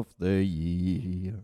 [0.00, 1.34] of the year.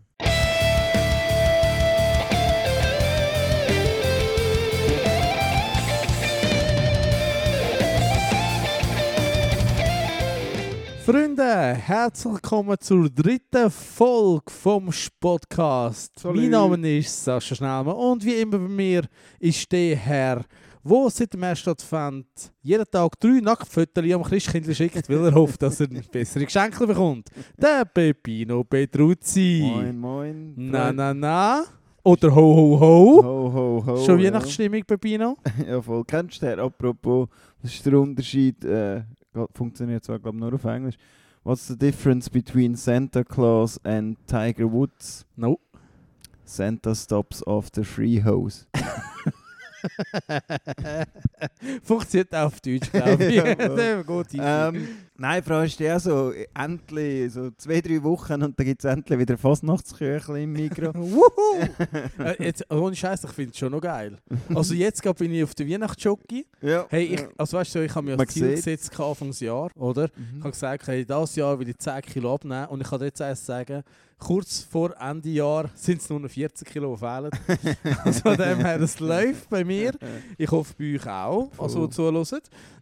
[11.05, 14.89] Freunde, herzlich willkommen zur dritten Folge vom
[15.19, 16.25] Podcast.
[16.25, 19.03] Mein Name ist Sascha Schnellmann und wie immer bei mir
[19.39, 20.43] ist der Herr,
[20.87, 22.27] wo seit dem ersten Advent
[22.61, 27.29] jeden Tag drei Nacktfotos am Christkindl schickt, weil er hofft, dass er bessere Geschenke bekommt.
[27.57, 29.61] Der Peppino Petruzzi.
[29.63, 30.53] Moin, moin.
[30.55, 31.63] Na, na, na.
[32.03, 33.23] Oder ho, ho, ho.
[33.23, 34.05] Ho, ho, ho.
[34.05, 34.27] Schon ja.
[34.27, 35.37] Weihnachtsstimmung, Peppino?
[35.67, 36.05] Ja, voll.
[36.05, 36.59] Kennst du den?
[36.59, 37.27] Apropos,
[37.61, 38.63] was ist der Unterschied?
[38.63, 39.03] Äh,
[39.53, 40.95] funktioniert zwar, glaube nur auf Englisch.
[41.43, 45.25] What's the difference between Santa Claus and Tiger Woods?
[45.35, 45.59] No.
[46.45, 48.65] Santa stops after free hose.
[51.83, 53.35] Funktioniert auch auf Deutsch, glaube ich.
[53.37, 53.43] Ja,
[54.07, 54.37] easy.
[54.41, 58.89] ähm, nein, Frau ist ja so, endlich, so zwei, drei Wochen und dann gibt es
[58.91, 60.91] endlich wieder Fastnachtsküchel im Mikro.
[60.95, 61.29] Wuhu!
[62.19, 64.17] äh, jetzt, ohne Scheiß, ich finde es schon noch geil.
[64.53, 66.45] Also jetzt grad bin ich auf der Weihnachtsjockey.
[66.61, 66.85] ja.
[66.89, 70.05] Hey, ich, also weißt du, ich habe mir als Ziel gesetzt gehabt Anfangsjahr, oder?
[70.05, 70.39] Ich Mhm.
[70.39, 73.45] habe gesagt, hey, dieses Jahr will ich 10 Kilo abnehmen und ich kann jetzt erst
[73.45, 73.83] sagen,
[74.17, 77.77] kurz vor Ende Jahr sind es nur noch 40 Kilo, die fehlen.
[78.03, 79.93] also von dem her, es läuft bei mir.
[80.37, 82.25] Ich hoffe bei euch auch, also zuhören.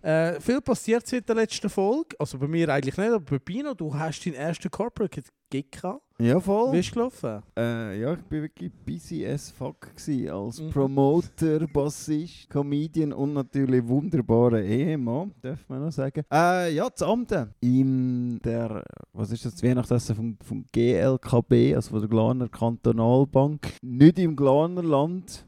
[0.02, 2.16] Äh, viel passiert seit der letzten Folge.
[2.20, 6.05] Also bei mir eigentlich nicht, aber bei Pino, du hast deinen ersten Corporate Gig gehabt.
[6.18, 6.72] Ja, voll.
[6.72, 7.42] Wie ist gelaufen?
[7.58, 10.70] Äh, ja, ich bin wirklich busy as fuck gewesen, als Mhm.
[10.70, 16.24] Promoter, Bassist, Comedian und natürlich wunderbarer Ehemann, darf man noch sagen.
[16.32, 17.54] Äh, ja, das Amten.
[17.60, 23.74] In der, was ist das, das Weihnachtsessen vom, vom GLKB, also von der Glarner Kantonalbank.
[23.82, 25.46] Nicht im Glarnerland.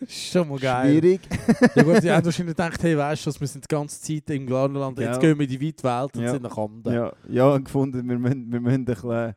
[0.00, 0.98] ist schon mal geil.
[0.98, 1.20] Schwierig.
[1.76, 4.46] Ja gut, sie haben wahrscheinlich gedacht, hey, weißt du, wir sind die ganze Zeit im
[4.46, 5.18] Glarnerland, jetzt Ja.
[5.18, 6.32] gehen wir in die weite Welt und Ja.
[6.32, 6.92] sind nach Amden.
[6.92, 9.34] Ja, ja, und gefunden, wir müssen, wir müssen ein bisschen...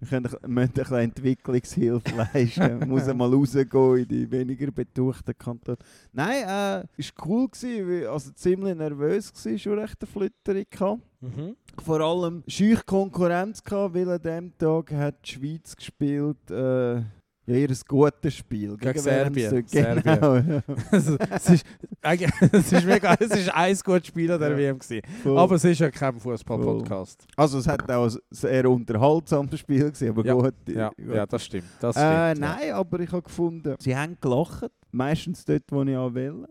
[0.00, 2.78] Wir können, müssen ein bisschen Entwicklungshilfe leisten.
[2.78, 5.76] Man muss mal rausgehen in die weniger betuchten Kantone.
[6.12, 7.48] Nein, äh, es war cool.
[7.48, 10.64] Gewesen, weil- also ziemlich nervös war, schon recht eine Flitterung.
[10.70, 11.02] gehabt.
[11.20, 11.56] Mhm.
[11.84, 17.02] Vor allem scheuch Konkurrenz gehabt, weil an dem Tag hat die Schweiz gespielt, äh,
[17.50, 18.76] ja, ihr gutes Spiel.
[18.76, 19.50] Gegen sie Serbien.
[19.50, 19.70] dort-
[20.04, 20.62] Genau,
[20.92, 21.66] also, es, ist,
[22.52, 24.56] es ist mega, es ist ein gutes Spiel an der Ja.
[24.56, 25.02] WM gewesen.
[25.22, 25.38] Voll.
[25.38, 27.26] Aber es ist ja kein Fußball-Podcast.
[27.36, 30.54] also es hat auch ein sehr unterhaltsames Spiel gewesen, aber Ja, gut.
[30.66, 31.14] Ja, gut.
[31.14, 31.64] ja, das stimmt.
[31.80, 32.56] Das Äh, stimmt ja.
[32.56, 34.70] nein, aber ich habe gefunden, sie haben gelacht.
[34.92, 36.46] Meistens dort, wo ich auch will.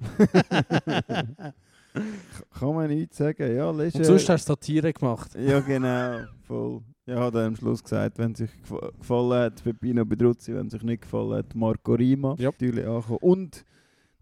[2.58, 3.54] Kann man nicht sagen.
[3.56, 5.30] Ja, Und sonst hast du Satire gemacht.
[5.38, 6.80] ja genau, voll.
[7.06, 10.82] Ja, hat er am Schluss gesagt, wenn sich gef- gefallen hat, Peppino Bedruzzi, wenn sich
[10.82, 12.34] nicht gefallen hat, Marco Rima.
[12.38, 12.50] Ja.
[12.50, 13.18] Natürlich angekommen.
[13.20, 13.64] Und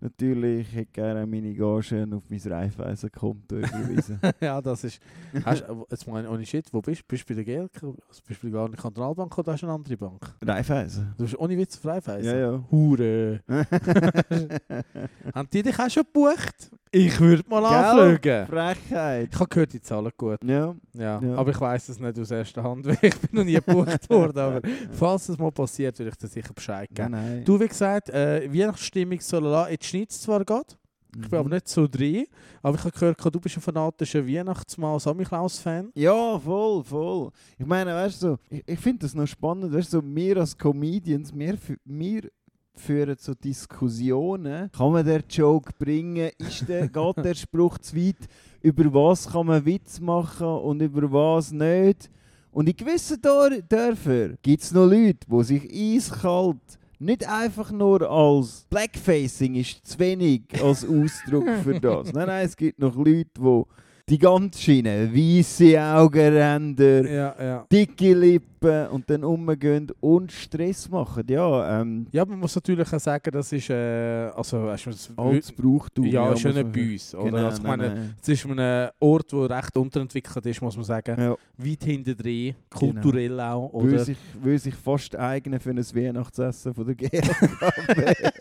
[0.03, 4.19] natürlich hätte ich gerne meine Gagen auf mein Reifeisenkonto überwiesen.
[4.41, 5.01] ja, das ist...
[5.45, 7.05] Hast, jetzt meine ich, ohne Shit, wo bist du?
[7.09, 7.83] Bist du bei der GLK?
[7.85, 10.35] Also bist du bei der Kantonalbank oder hast du eine andere Bank?
[10.45, 11.15] Reifeisen?
[11.17, 12.31] Du bist ohne Witz auf Raiffeisen?
[12.31, 12.65] Ja, ja.
[12.71, 13.41] Hure.
[15.35, 16.71] Haben die dich auch schon gebucht?
[16.95, 18.47] Ich würde mal anfragen.
[18.47, 19.29] Frechheit.
[19.33, 20.45] Ich habe gehört, die zahlen gut.
[20.45, 20.75] Ja.
[20.93, 21.35] Ja, Ja.
[21.37, 24.39] aber ich weiß es nicht aus erster Hand, weil ich bin noch nie gebucht worden.
[24.39, 24.61] Aber
[24.93, 27.23] falls es mal passiert, würde ich dir sicher Bescheid Nein, geben.
[27.25, 27.45] nein.
[27.47, 29.71] Du, wie gesagt, äh, Weihnachtsstimmung soll la.
[29.71, 30.75] Jetzt schneit es zwar gerade,
[31.15, 31.55] ich bin aber Mhm.
[31.55, 32.25] nicht so drin,
[32.63, 35.91] aber ich habe gehört, du bist ein fanatischer Weihnachtsmann, Samichlaus-Fan.
[35.95, 37.31] Ja, voll, voll.
[37.59, 41.31] Ich meine, weißt du, ich, ich finde das noch spannend, weißt du, wir als Comedians,
[41.35, 42.31] wir, wir
[42.75, 44.71] führen so Diskussionen.
[44.73, 46.31] Kann man den Joke bringen?
[46.39, 48.17] Ist der, geht der Spruch zu weit?
[48.63, 52.11] Über was kann man Witz machen und über was nicht?
[52.51, 58.67] Und in gewissen Dörfern gibt es noch Leute, die sich eiskalt nicht einfach nur als
[58.71, 62.13] Blackfacing ist zu wenig als Ausdruck für das.
[62.13, 63.63] Nein, nein, es gibt noch Leute, die
[64.09, 67.67] die ganze Schiene, weisse Augenränder, Ja, ja.
[67.71, 71.25] dicke Lippen und dann umgehen und Stress machen.
[71.29, 75.11] Ja, ähm, Ja, man muss natürlich auch sagen, das ist, äh, also, weißt du, das
[75.17, 76.05] altes Brauchtum.
[76.07, 76.73] ja, ja sagen.
[76.73, 77.25] uns, oder?
[77.31, 78.15] Genau, also, ich meine, nein.
[78.21, 81.21] es ist ein Ort, der recht unterentwickelt ist, muss man sagen.
[81.21, 84.05] Ja, Weit hinten drin, kulturell auch, würde oder?
[84.05, 88.33] sich, würde sich fast eignen für ein Weihnachtsessen von der GLKB.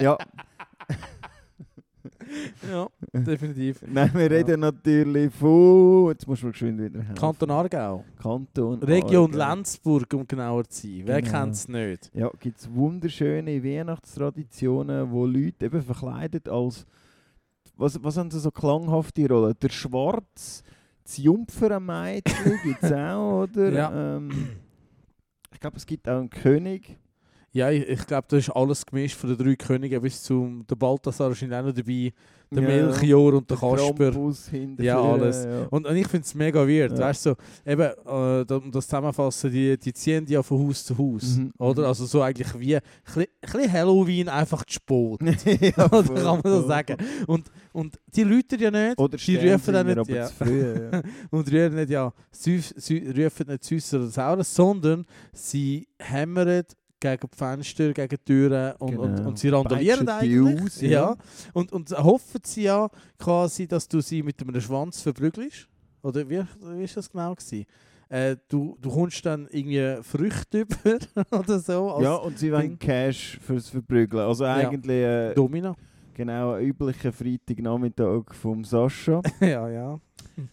[0.00, 0.16] ja,
[2.70, 3.82] ja, definitiv.
[3.86, 6.08] nein, wir reden natürlich von...
[6.08, 7.14] Jetzt muss man geschwind wieder helfen.
[7.14, 8.04] Kanton Aargau.
[8.20, 9.54] Kanton Region Aargau.
[9.54, 11.02] Lenzburg, um genauer zu sein.
[11.04, 11.32] Wer Genau.
[11.38, 12.10] kennt es nicht?
[12.14, 16.86] Ja, gibt es wunderschöne Weihnachtstraditionen, wo Leute eben verkleidet als.
[17.76, 19.54] Was, was haben sie so klanghafte Rollen?
[19.60, 20.62] Der Schwarz,
[21.04, 23.72] das Jungfernmädchen gibt es auch, oder?
[23.72, 24.16] Ja.
[24.16, 24.30] Ähm,
[25.52, 26.98] ich glaube, es gibt auch einen König.
[27.54, 30.74] Ja, ich, ich glaube, das ist alles gemischt von den drei Königen bis zum der
[30.76, 32.12] Balthasar wahrscheinlich auch noch dabei,
[32.50, 32.68] der Ja.
[32.68, 34.12] Melchior und der Der Kasper.
[34.78, 35.44] Ja, alles.
[35.44, 35.66] Ja.
[35.70, 36.98] Und, und ich finde es mega weird, Ja.
[37.06, 40.96] weißt du, so, eben, äh, um das zusammenfassen, die, die ziehen ja von Haus zu
[40.96, 41.82] Haus, Mhm, oder?
[41.82, 41.88] mhm.
[41.88, 45.20] Also so eigentlich wie, ein bisschen- Halloween einfach zu spät.
[45.76, 46.96] ja, Oder voll, kann man so sagen.
[47.26, 50.26] Und, und die Leute ja nicht, Oder die rufen dann nicht, ja.
[50.26, 50.88] früh.
[50.90, 51.02] Ja.
[51.30, 56.64] und rufen nicht, ja, Süß- Sü- rufen nicht Süß oder Saures, sondern sie hämmern
[57.02, 59.28] gegen die Fenster, gegen die Türen und, und, Genau.
[59.28, 60.62] und sie randalieren eigentlich.
[60.62, 60.88] aus, ja.
[60.90, 61.16] ja.
[61.52, 62.88] Und, und hoffen sie ja
[63.18, 65.68] quasi, dass du sie mit einem Schwanz verprügelst.
[66.02, 67.66] Oder wie, wie ist das genau gewesen?
[68.08, 70.98] Äh, du, du kommst dann irgendwie Früchte über
[71.30, 72.78] oder so als ja, und sie wollen.
[72.78, 74.22] Cash fürs Verprügeln.
[74.22, 75.74] Also eigentlich äh, Domino.
[76.14, 79.20] Genau ein üblicher Freitagnachmittag vom Sascha.
[79.40, 80.00] ja, ja.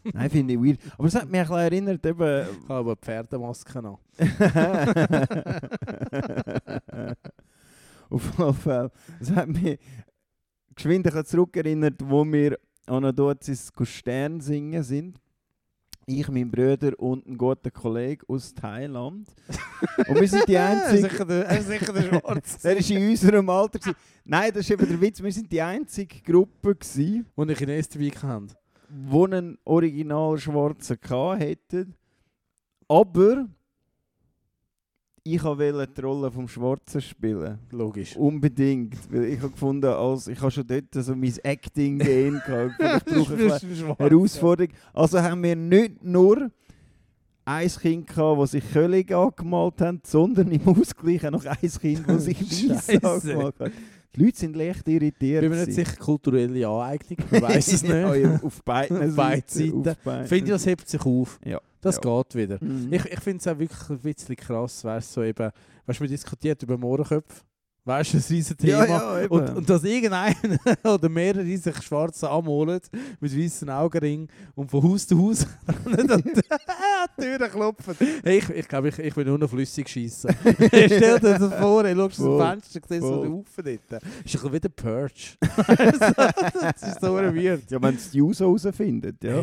[0.04, 0.80] Nein, finde ich weird.
[0.98, 2.48] Aber es hat mich ein bisschen erinnert, eben...
[2.64, 4.00] Ich habe eine Pferdemaske noch.
[8.10, 8.92] Auf jeden Fall.
[9.20, 9.80] Es hat mich
[10.76, 15.18] geschwind zurückerinnert, wo wir an einer Dozis Stern singen sind.
[16.12, 19.28] Ich, mein Bruder und ein guter Kollege aus Thailand.
[20.08, 21.04] Und wir sind die einzigen...
[21.04, 22.58] sicher der, er ist sicher der Schwarz.
[22.64, 23.78] Er war in unserem Alter.
[23.78, 23.96] gewesen.
[24.26, 25.22] Nein, das ist eben der Witz.
[25.22, 28.48] Wir sind die einzige Gruppe, gewesen, Und eine Chines dabei hatten.
[28.90, 30.98] die einen original Schwarzen
[31.38, 31.94] hätten.
[32.88, 33.48] Aber
[35.24, 37.60] ich wollte die Rolle vom Schwarzen spielen.
[37.72, 38.16] Logisch.
[38.16, 38.96] Unbedingt.
[39.12, 42.76] Weil ich habe gefunden, als, ich habe schon dort so mein Acting-Gehen gehabt.
[43.08, 44.74] Ich brauche eine Herausforderung.
[44.94, 46.50] Also haben wir nicht nur
[47.46, 52.04] ein Kind gehabt, das sich völlig angemalt hat, sondern im Ausgleich auch noch ein Kind,
[52.08, 52.38] das sich
[52.68, 53.04] Scheisse.
[53.04, 53.72] angemalt hat.
[54.16, 55.42] Die Leute sind leicht irritiert.
[55.42, 57.18] Bin mir nicht sicher, kulturelle Aneignung.
[57.32, 58.44] Ich weiß es nicht.
[58.44, 59.44] Auf beiden Seiten.
[59.48, 59.90] Seiten.
[59.90, 61.40] Auf beiden Finde ich, das hebt sich auf.
[61.46, 61.60] Ja.
[61.82, 62.22] Das Ja.
[62.24, 62.58] geht wieder.
[62.62, 62.92] Mhm.
[62.92, 65.52] Ich, ich finde es auch wirklich ein bisschen krass, du, so eben,
[65.86, 67.42] weißt du, wir diskutiert über Mohrenköpfe.
[67.90, 68.86] Weißt du, ein riesen Thema.
[68.86, 70.36] Ja, ja, und, und dass irgendeiner
[70.84, 72.80] oder mehrere sich schwarz anmalen
[73.20, 75.48] mit weißen Augenring und von Haus zu Haus
[75.88, 77.96] rennen und an die Türen klopfen.
[78.24, 80.30] Hey, ich ich glaube, ich, ich will nur noch flüssig schießen.
[80.68, 84.04] Stell dir das vor, ey, schaust du aus dem Fenster, siehst so den Haufen dort.
[84.04, 85.14] Ist ein bisschen wie der Purge.
[85.40, 87.72] das ist so weird.
[87.72, 89.42] ja, wenn es die User herausfindet, ja.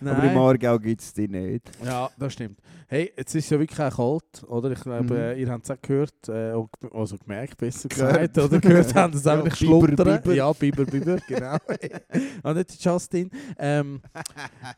[0.00, 0.38] Aber im.
[0.38, 1.68] Aargau gibt es die nicht.
[1.84, 2.58] Ja, das stimmt.
[2.90, 4.70] Hey, jetzt ist ja wirklich auch kalt, oder?
[4.70, 5.12] Ich glaube, Mhm.
[5.20, 8.34] äh, ihr habt es auch gehört, und gem- also gemerkt, besser Gehört.
[8.34, 9.58] gesagt, oder gehört haben es Ja, einfach.
[9.58, 10.34] Biber.
[10.34, 11.56] Ja, Biber, Biber, genau.
[12.42, 13.30] Auch nicht Justin.
[13.58, 14.00] Ähm,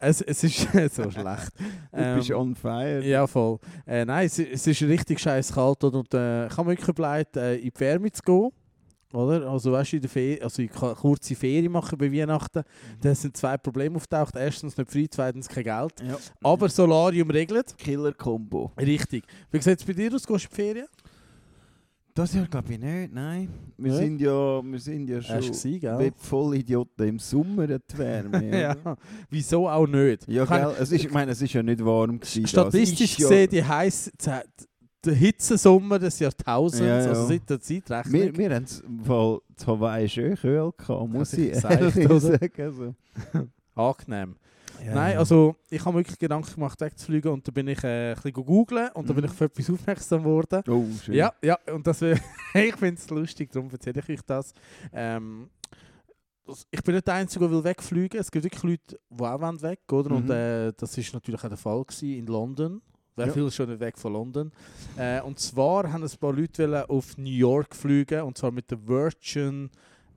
[0.00, 0.60] es, es ist
[0.94, 1.50] so schlecht.
[1.92, 3.02] Du bist Ähm, on fire.
[3.04, 3.58] ja, voll.
[3.86, 7.56] Äh, nein, es, es ist richtig scheiß kalt und äh, ich habe mir überlegt, äh,
[7.56, 8.50] in die Wärme zu gehen.
[9.12, 9.50] Oder?
[9.50, 12.62] Also, weißt du, in der Ferien, also ich kann kurze Ferien machen bei Weihnachten.
[13.00, 14.36] Da sind zwei Probleme auftaucht.
[14.36, 15.94] Erstens nicht frei, zweitens kein Geld.
[16.00, 16.16] Ja.
[16.44, 17.76] Aber Solarium regelt.
[17.76, 18.70] Killer-Kombo.
[18.78, 19.24] Richtig.
[19.50, 20.24] Wie sieht es bei dir aus?
[20.24, 20.86] Gehst du in die Ferien?
[22.20, 23.48] Das Jahr glaube ich nicht, nein.
[23.78, 23.98] Wir, Ja.
[23.98, 25.98] sind ja, wir sind ja schon gesehen, gell?
[25.98, 28.50] wie Vollidioten im Sommer die Wärme.
[28.60, 28.76] Ja.
[29.30, 30.28] Wieso auch nicht?
[30.28, 30.74] Ja, Kann- gell?
[30.78, 32.46] Es ist, ich meine, es ist ja nicht warm gewesen.
[32.46, 34.12] Statistisch ist ja- gesehen, die heiß,
[35.02, 37.08] der Hitzesommer des Jahrtausends, Ja, ja.
[37.08, 38.12] also seit der Zeitrechnung.
[38.12, 42.54] Wir, wir haben es Fall zu Hawaii schön kühl gehabt, muss ich ehrlich sagen.
[42.60, 42.94] Also.
[43.74, 44.36] Angenehm.
[44.84, 48.10] Ja, Nein, also ich habe mir wirklich Gedanken gemacht, wegzufliegen und da bin ich äh,
[48.10, 49.26] ein bisschen googeln und da bin Mhm.
[49.26, 50.62] ich auf etwas aufmerksam geworden.
[50.68, 51.14] Oh, schön.
[51.14, 52.00] Ja, ja, und das
[52.54, 54.52] ich finde es lustig, darum erzähle ich euch das.
[54.92, 55.50] Ähm,
[56.46, 58.18] das- ich bin nicht der Einzige, der will wegfliegen.
[58.20, 60.10] Es gibt wirklich Leute, die auch wollen weg oder?
[60.12, 60.30] Und Mhm.
[60.30, 62.80] äh, das ist natürlich auch der Fall gewesen in London.
[63.16, 63.34] Wer Ja.
[63.36, 64.50] will schon nicht weg von London?
[64.96, 68.70] Äh, und zwar haben ein paar Leute wollen auf New York fliegen und zwar mit
[68.70, 69.68] der Virgin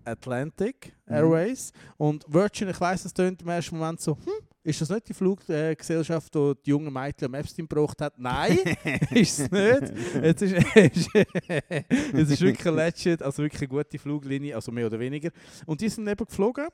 [0.05, 1.13] Atlantic Mhm.
[1.15, 1.71] Airways.
[1.97, 5.13] Und Virgin, ich weiß, es tönt im ersten Moment so, hm, ist das nicht die
[5.13, 8.17] Fluggesellschaft, die die jungen Mädchen am Epstein gebraucht hat?
[8.17, 8.57] Nein,
[9.11, 9.93] ist es nicht.
[10.21, 11.09] Jetzt ist,
[12.13, 15.31] es ist wirklich ein legit, also wirklich eine gute Fluglinie, also mehr oder weniger.
[15.65, 16.67] Und die sind eben geflogen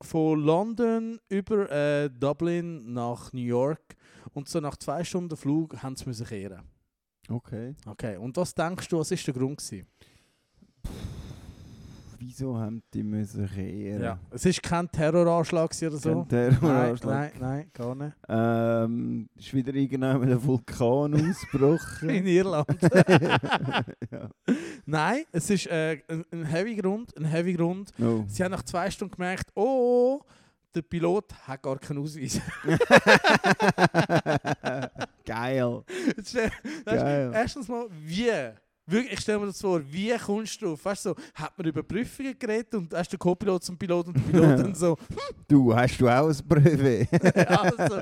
[0.00, 3.96] von London über äh, Dublin nach New York
[4.34, 6.62] und so nach zwei Stunden Flug haben sie müssen kehren.
[7.28, 7.74] Okay.
[7.86, 9.86] Okay, und was denkst du, was ist der Grund gewesen?
[12.18, 14.02] Wieso haben die müssen kehren?
[14.02, 16.14] Ja, es ist kein Terroranschlag oder so.
[16.14, 17.40] Kein Terroranschlag.
[17.40, 18.16] Nein, nein, nein, gar nicht.
[18.28, 22.08] Ähm, ist wieder irgendjemand ein Vulkan ausgebrochen?
[22.10, 22.66] In Irland.
[24.10, 24.30] ja.
[24.86, 27.92] nein, es ist äh, ein, ein heavy Grund, ein heavy Grund.
[28.00, 28.24] Oh.
[28.28, 30.22] Sie haben nach zwei Stunden gemerkt, oh,
[30.74, 32.40] der Pilot hat gar keinen Ausweis.
[35.24, 35.82] Geil.
[36.84, 37.32] Geil.
[37.34, 38.30] Erstens mal, wie
[38.88, 40.84] Wirklich, ich stelle mir das vor, wie kommst du drauf?
[40.84, 44.60] Weißt so, hat man über Prüfungen geredet und hast du Co-Pilot zum Pilot und Pilot
[44.60, 44.96] dann so,
[45.48, 47.08] Du, hast du auch ein Brevet?
[47.48, 47.94] also,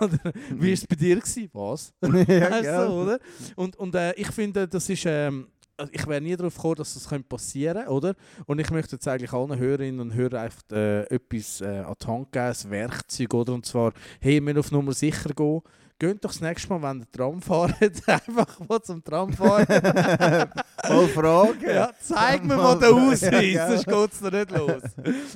[0.00, 1.16] oder, wie war es bei dir?
[1.16, 1.50] Gewesen?
[1.52, 1.92] Was?
[2.02, 2.86] ja, gell?
[2.86, 3.18] du, oder?
[3.56, 5.04] Und, und äh, ich finde, das ist.
[5.06, 8.14] Ähm, also ich wäre nie darauf gekommen, dass das könnte passieren oder?
[8.46, 12.06] Und ich möchte jetzt eigentlich allen Hörerinnen und Hörern einfach äh, etwas äh, an die
[12.06, 13.54] Hand geben, ein Werkzeug, oder?
[13.54, 15.62] Und zwar, hey, wir müssen auf Nummer sicher gehen.
[16.02, 17.76] Geht doch das nächste Mal, wenn ihr Tram fahrt,
[18.08, 19.64] einfach mal zum Tram fahren.
[20.88, 21.64] Mal fragen.
[21.64, 24.82] ja, zeig mir Mal- mal den Ausweis, Ja, sonst geht es noch nicht los.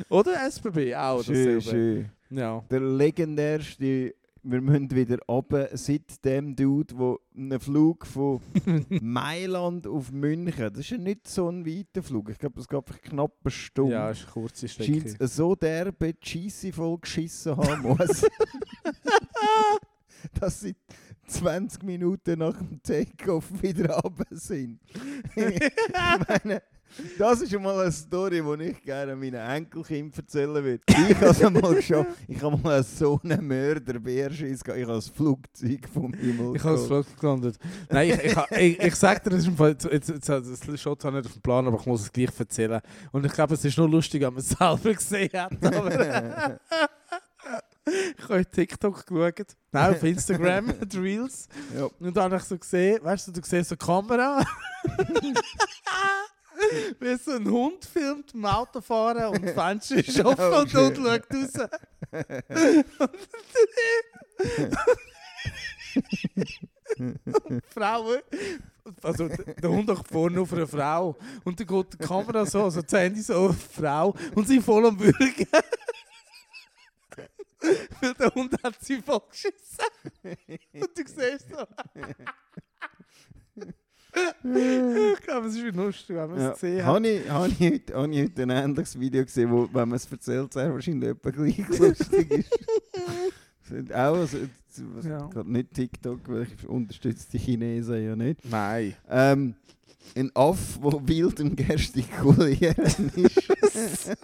[0.08, 1.22] Oder SBB auch.
[1.22, 2.10] Schön, schön.
[2.30, 2.64] Ja.
[2.68, 8.40] Der legendärste, wir müssen wieder runter, seit dem Dude, der einen Flug von
[8.88, 13.00] Mailand auf München, das ist ja nicht so ein weiter Flug, ich glaube, das einfach
[13.02, 13.92] knapp eine Stunde.
[13.92, 15.10] ja, ist eine kurze Strecke.
[15.16, 18.26] Scheint so derbe Scheisse voll geschissen haben muss,
[20.40, 20.76] dass sie
[21.26, 24.80] 20 Minuten nach dem Takeoff wieder runter sind.
[25.34, 25.60] ich
[26.28, 26.62] meine,
[27.18, 30.80] das ist schon mal eine Story, die ich gerne meinen Enkelkindern erzählen würde.
[30.86, 32.10] Ich habe mal geschafft.
[32.28, 34.80] Ich habe mal so einen Mörder Bärschiss gehabt.
[34.80, 37.06] Ich habe das Flugzeug vom Himmel Ich habe das geholt.
[37.06, 37.58] Flug gelandet.
[37.90, 40.28] Nein, ich, ich, ich, ich sage dir, das ist im Fall, jetzt, jetzt, jetzt,
[40.68, 42.80] das steht zwar nicht auf dem Plan, aber ich muss es gleich erzählen.
[43.12, 45.52] Und ich glaube, es ist nur lustig, wenn man es selber gesehen hat.
[48.18, 49.56] Ich habe TikTok geschaut.
[49.70, 51.48] Nein, auf Instagram, die Reels.
[51.76, 51.84] ja.
[52.00, 54.44] Und dann habe ich so gesehen, weißt du, du siehst so die Kamera.
[56.98, 60.96] Wie so ein Hund filmt im Autofahren und das Fenster ist offen Oh, und dort
[60.96, 61.04] schön.
[61.04, 61.68] schaut raus.
[66.98, 68.14] Und die Frau,
[69.02, 72.82] also der Hund auch vorne auf eine Frau und dann geht die Kamera so, also
[72.82, 75.46] das Handy so auf die Frau und sie voll am Würgen.
[78.00, 79.84] Weil der Hund hat sie voll geschissen.
[80.74, 81.66] Und du siehst so.
[85.14, 86.50] ich glaube, es ist lustig, wenn man es Ja.
[86.52, 86.94] gesehen hat.
[86.94, 89.96] Habe ich, habe, ich heute, habe ich heute ein ähnliches Video gesehen, wo, wenn man
[89.96, 92.52] es erzählt, sehr wahrscheinlich etwa gleich lustig ist.
[93.92, 94.38] Auch, also,
[95.02, 95.28] Ja.
[95.44, 98.44] nicht TikTok, weil ich unterstütze die Chinesen ja nicht.
[98.44, 98.94] Nein.
[99.08, 99.54] Ähm,
[100.14, 102.76] ein Aff, der wild im Gestikulieren
[103.16, 104.16] ist.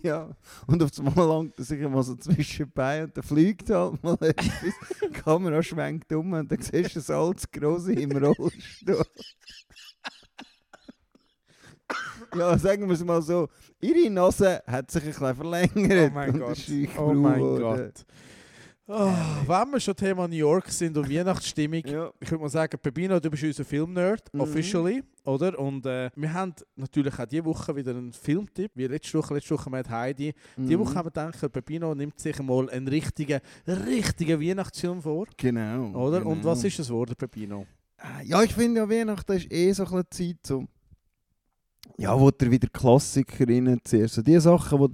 [0.02, 0.28] ja,
[0.66, 4.02] und auf einmal langt er sich mal so zwischen die Beine und dann fliegt halt
[4.02, 4.74] mal etwas.
[5.02, 9.04] Die Kamera schwenkt um und dann siehst du das als Grosse im Rollstuhl.
[12.36, 13.48] ja, sagen wir es mal so,
[13.80, 16.10] ihre Nase hat sich ein bisschen verlängert.
[16.10, 16.58] Oh mein Gott.
[16.98, 17.40] Oh mein.
[17.40, 18.04] Gott.
[18.92, 19.12] Oh,
[19.46, 22.10] wenn wir schon Thema New York sind und Weihnachtsstimmung, Ja.
[22.18, 24.40] ich würde mal sagen, Pepino, du bist unser Filmnerd, Mhm.
[24.40, 25.56] officially, oder?
[25.60, 29.54] Und äh, wir haben natürlich auch diese Woche wieder einen Filmtipp, wie letzte Woche, letzte
[29.54, 30.34] Woche mit Heidi.
[30.56, 30.80] Diese Mhm.
[30.80, 35.90] Woche haben wir gedacht, Pepino nimmt sich mal einen richtigen, richtigen Weihnachtsfilm vor, Genau.
[35.96, 36.18] oder?
[36.18, 36.30] genau.
[36.32, 37.66] Und was ist es geworden, Pepino?
[38.24, 40.64] Ja, ich finde ja, Weihnachten ist eh so eine Zeit, so,
[41.96, 44.14] ja, wo du wieder Klassiker reinziehst.
[44.14, 44.88] So die Sachen, wo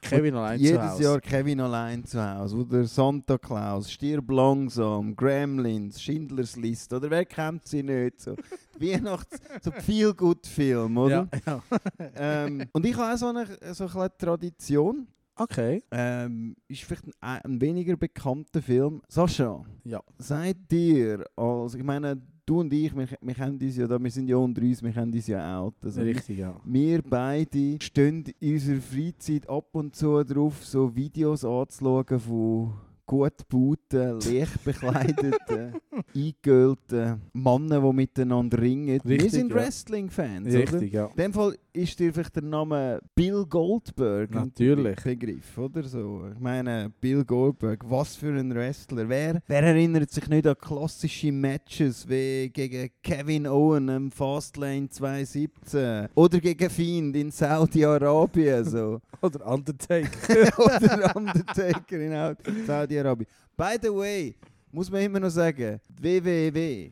[0.00, 1.02] Kevin allein zu jedes Hause.
[1.02, 7.10] Jahr Kevin allein zu Hause, wo der Santa Claus, Stirb langsam, Gremlins, Schindlers Liste, oder
[7.10, 8.20] wer kennt sie nicht?
[8.20, 8.34] So,
[8.78, 11.28] Weihnachts-, so Feel-Good-Film, oder?
[11.46, 11.62] Ja, ja.
[12.16, 15.06] Ähm, und ich habe auch so eine, so eine Tradition.
[15.36, 15.82] Okay.
[15.90, 19.00] Ähm, ist vielleicht ein, ein weniger bekannter Film.
[19.08, 20.02] Sascha, Ja.
[20.18, 24.10] seid ihr, also ich meine, du und ich, wir, wir kennen uns ja da, wir
[24.10, 25.72] sind ja unter uns, wir kennen uns ja auch.
[25.82, 26.60] Also Richtig, ja.
[26.64, 32.72] wir beide stehen in unserer Freizeit ab und zu drauf, so Videos anzuschauen von
[33.06, 35.74] gut gebauten, leicht bekleideten,
[36.14, 39.00] eingeölten Männern, die miteinander ringen.
[39.02, 39.56] wir Richtig, sind ja.
[39.56, 40.58] Wrestling-Fans, oder?
[40.58, 41.06] Richtig, ja.
[41.06, 44.96] In dem Fall ist dir vielleicht der Name Bill Goldberg Natürlich.
[45.02, 46.24] Begriff, oder so?
[46.34, 49.08] Ich meine, Bill Goldberg, was für ein Wrestler.
[49.08, 56.08] Wer, wer erinnert sich nicht an klassische Matches wie gegen Kevin Owen im Fastlane 2017
[56.14, 59.00] oder gegen Fiend in Saudi-Arabien so.
[59.22, 60.58] Oder Undertaker.
[60.58, 62.34] oder Undertaker in Au-
[62.66, 63.28] Saudi-Arabien.
[63.56, 64.34] By the way,
[64.72, 66.90] muss man immer noch sagen, WWW,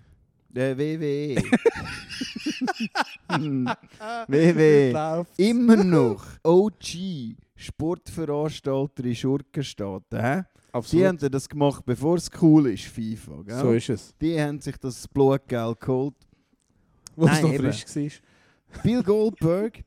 [0.54, 1.42] äh, WWE.
[4.28, 5.26] WWE.
[5.36, 10.20] Immer noch OG Sportveranstalter in Schurkenstaaten.
[10.20, 10.42] Hä?
[10.42, 11.06] Die Absolut.
[11.06, 13.42] haben ja das gemacht, bevor es cool ist, FIFA.
[13.42, 13.58] Gell?
[13.58, 14.14] So ist es.
[14.20, 16.14] Die haben sich das Blutgeld geholt.
[17.16, 17.72] Nein, noch eben.
[17.72, 18.82] frisch war.
[18.82, 19.82] Bill Goldberg,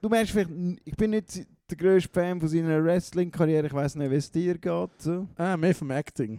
[0.00, 0.50] du merkst vielleicht,
[0.84, 4.58] ich bin nicht der grösste Fan von seiner Wrestling-Karriere, ich weiß nicht, wie es dir
[4.58, 4.90] geht.
[4.98, 5.26] So.
[5.36, 6.38] Ah, mehr vom Acting.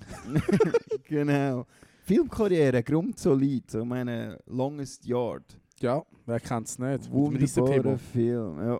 [1.03, 1.65] genau.
[2.05, 5.59] Filmkarriere, grundsolid, so meine Longest Yard.
[5.79, 7.11] Ja, wer kennt es nicht?
[7.11, 7.97] Wunderbarer.
[7.97, 8.79] Film, ja.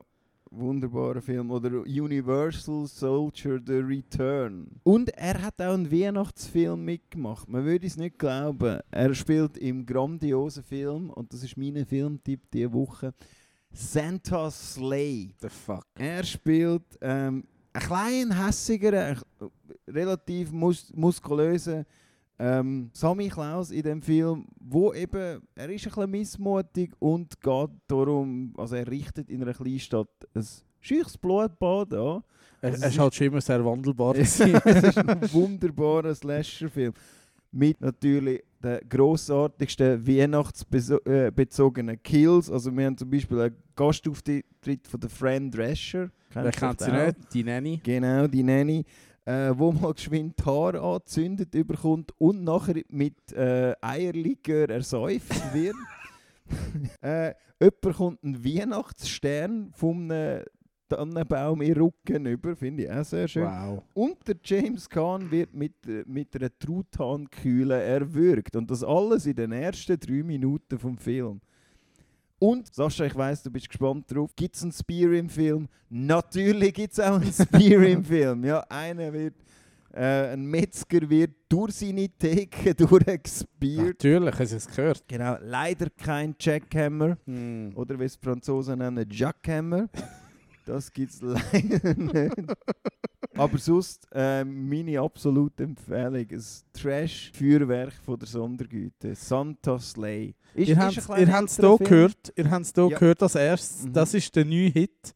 [0.51, 1.50] wunderbarer Film.
[1.50, 4.67] Oder Universal Soldier The Return.
[4.84, 7.50] Und er hat auch einen Weihnachtsfilm mitgemacht.
[7.50, 8.79] Man würde es nicht glauben.
[8.91, 13.12] Er spielt im grandiosen Film, und das ist mein Filmtipp diese Woche,
[13.72, 15.34] Santa Slay.
[15.41, 15.88] The fuck.
[15.96, 21.88] Er spielt ähm, einen kleinen, hässigeren, äh, relativ mus muskulösen
[22.38, 27.70] ähm, Sammy Klaus in dem Film, wo eben, er ist ein bisschen missmutig und geht
[27.88, 30.46] darum, also er richtet in einer Kleinstadt ein
[30.82, 32.24] scheuches Blutbad an.
[32.62, 34.15] Er, Also er es ist halt schon immer sehr wandelbar.
[34.18, 36.94] es ist ein wunderbarer Slasher-Film.
[37.51, 42.51] Mit natürlich den grossartigsten weihnachtsbezogenen Kills.
[42.51, 46.10] Also wir haben zum Beispiel einen Gastauftritt von der Fran Drescher.
[46.34, 47.34] Wer Kennst du kennt sie nicht?
[47.34, 47.80] Die Nanny.
[47.82, 48.84] Genau, die Nanny,
[49.25, 55.75] äh, wo mal geschwind die Haare angezündet überkommt und nachher mit äh, Eierlikör ersäuft wird.
[57.01, 60.44] äh, jemand kommt einen Weihnachtsstern vom einem
[60.88, 63.46] Tannenbaum in Rücken über, finde ich auch sehr schön.
[63.46, 63.84] Wow.
[63.94, 68.55] Und der James Caan wird mit, äh, mit einer Truthahnkühle erwürgt.
[68.55, 71.41] Und das alles in den ersten drei Minuten vom Film.
[72.39, 74.32] Und, Sascha, ich weiss, du bist gespannt drauf.
[74.36, 75.68] Gibt es einen Spear im Film?
[75.89, 78.44] Natürlich gibt es auch einen Spear im Film.
[78.44, 79.36] Ja, einer wird,
[79.94, 84.04] äh, ein Metzger wird durch seine Theke durchgespiert.
[84.04, 85.04] Natürlich, es gehört.
[85.08, 87.18] Genau, leider kein Jackhammer.
[87.25, 87.72] Hm.
[87.75, 89.88] Oder wie es Franzosen nennen, Jackhammer.
[90.65, 92.36] Das gibt es leider nicht.
[93.38, 96.43] Aber sonst äh, meine absolute Empfehlung: ein
[96.74, 99.13] Trash-Feuerwerk von der Sondergüte.
[99.15, 100.34] Santa Slay.
[100.53, 102.34] Ist, Ihr habt habt's älterer hier gehört.
[102.36, 102.98] Ihr habt es hier Ja.
[102.98, 103.86] gehört als erstes.
[103.86, 103.93] Mhm.
[103.93, 105.13] Das ist der neue Hit.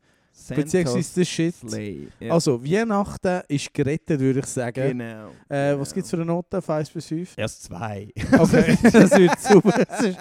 [0.48, 1.55] Beziehungsweise der Shit.
[1.55, 2.08] Slay.
[2.19, 2.34] Ja.
[2.34, 4.98] Also, Weihnachten ist gerettet, würde ich sagen.
[4.98, 5.29] genau.
[5.50, 5.93] Äh, was genau.
[5.96, 6.62] gibt es für eine Note?
[6.62, 7.34] Von 1 bis 5?
[7.38, 8.10] Erst zwei.
[8.38, 9.86] Okay, das wird super.
[9.88, 10.17] Es ist,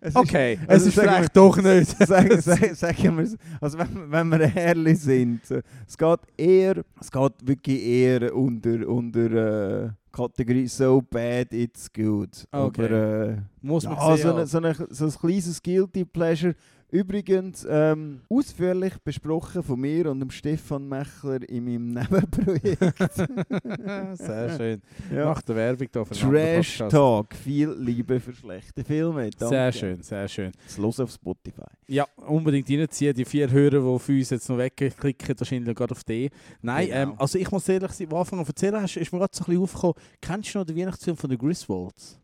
[0.00, 1.96] Es ist- okay, es also ist sagen wir- vielleicht doch nicht.
[2.06, 3.36] Sagen, sagen, sagen wir es.
[3.60, 5.40] Also wenn, wenn wir ehrlich sind,
[5.86, 12.30] es geht eher, es geht wirklich eher unter, unter äh, Kategorie so bad it's good.
[12.50, 12.84] Okay.
[12.84, 14.22] Aber äh, Muss man ja, sehen.
[14.22, 16.54] so, eine, so, eine, so ein kleines Guilty Pleasure.
[16.92, 22.82] Übrigens ähm, ausführlich besprochen von mir und dem Stefan Mechler in meinem Nebenprojekt.
[24.18, 24.82] Sehr schön.
[25.14, 25.24] ja.
[25.26, 26.78] Macht eine Werbung hier für Trash.
[26.88, 29.30] Talk, viel Liebe für schlechte Filme.
[29.30, 29.48] Danke.
[29.48, 30.52] Sehr schön, sehr schön.
[30.66, 31.62] Das los auf Spotify.
[31.86, 33.14] Ja, unbedingt reinziehen.
[33.14, 36.30] Die vier Hörer, die auf uns jetzt noch wegklicken, wahrscheinlich gerade auf die.
[36.62, 36.98] Nein, Genau.
[37.00, 39.46] ähm, also ich muss ehrlich sein, am Anfang erzählen hast, ist mir gerade so ein
[39.46, 39.94] bisschen aufgekommen.
[40.20, 42.19] Kennst du noch den Weihnachtsfilm von den Griswolds?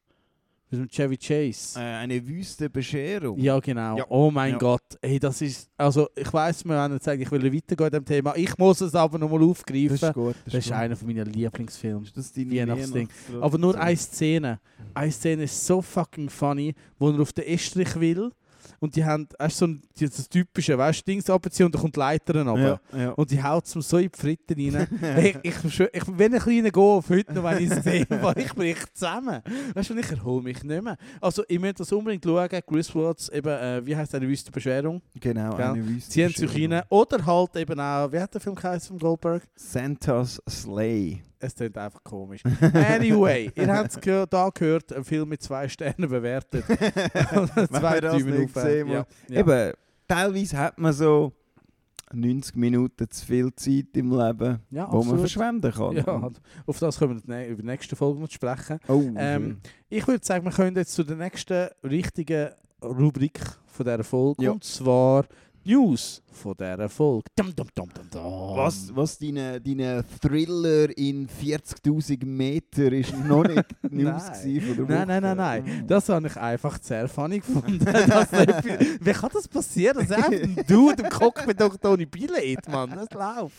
[0.79, 1.79] Mit dem Chevy Chase?
[1.79, 3.39] Äh, eine wüste Bescherung.
[3.39, 3.99] Ja, genau.
[3.99, 4.05] Ja.
[4.09, 4.59] Oh mein Ja.
[4.59, 4.83] Gott.
[5.03, 5.69] Hey, das ist.
[5.77, 8.35] Also, ich weiss, wir haben jetzt eigentlich weitergehen in dem Thema.
[8.37, 9.89] Ich muss es aber nochmal aufgreifen.
[9.99, 10.37] Das ist gut.
[10.45, 12.03] Das ist einer von meiner Lieblingsfilme.
[12.03, 13.09] Ist das deine Weihnachtsding.
[13.41, 14.61] Aber nur eine Szene.
[14.95, 18.31] Eine Szene ist so fucking funny, wo er auf den Estrich will.
[18.81, 21.97] Und die haben erst so ein, das typische, weißt du, Dings abziehen und dann kommt
[21.97, 22.81] die Leiter runter.
[22.93, 23.11] Ja, ja.
[23.13, 24.87] Und die haut es mir so in die Fritten rein.
[25.25, 28.07] ich, ich, schwör- ich, wenn ich kleiner gehe auf heute noch, wenn ich es sehe,
[28.09, 29.43] weil ich brich zusammen.
[29.75, 30.97] Weißt du, und ich erhole mich nicht mehr.
[31.21, 32.49] Also, ich möchte das unbedingt schauen.
[32.67, 35.01] Griswolds, eben, äh, wie heißt eine wüste Beschwerung?
[35.21, 35.73] genau, Ja.
[35.73, 36.83] eine Wüste Ziehen sich rein.
[36.89, 39.43] Oder halt eben auch, wie hat der Film geheißen von Goldberg?
[39.57, 41.23] Santa's Slay.
[41.39, 42.43] Es klingt einfach komisch.
[42.73, 46.65] Anyway, ihr habt es ge da gehört, ein Film mit zwei Sternen bewertet.
[47.71, 48.63] Zwei nicht auf.
[48.63, 49.41] sehen, ja, ja.
[49.41, 49.73] Eben,
[50.09, 51.33] teilweise hat man so
[52.13, 55.97] 90 Minuten zu viel Zeit im Leben, ja, wo man verschwenden kann.
[55.97, 56.31] Ja,
[56.67, 58.79] auf das können wir ne- über die nächste Folge noch sprechen.
[58.89, 62.51] Oh, Ähm, Ich würde sagen, wir können jetzt zu der nächsten richtigen
[62.83, 64.45] Rubrik von dieser Folge.
[64.45, 64.53] Ja.
[64.53, 65.27] Und zwar
[65.67, 67.25] News von dieser Folge.
[67.35, 67.89] Dum, dum, dum,
[68.57, 74.61] was, was deine, deine Thriller in 40.000 Meter ist noch nicht News Nein.
[74.77, 75.71] von der Nein, nein, nein, Woche.
[75.71, 75.85] nein.
[75.89, 77.79] Das habe ich einfach sehr funny gefunden.
[77.85, 79.99] nicht- Wie kann das passieren?
[80.07, 82.91] Dass einfach ein Dude im Cockpit doch ohne Billett, Mann.
[82.91, 83.55] Das läuft.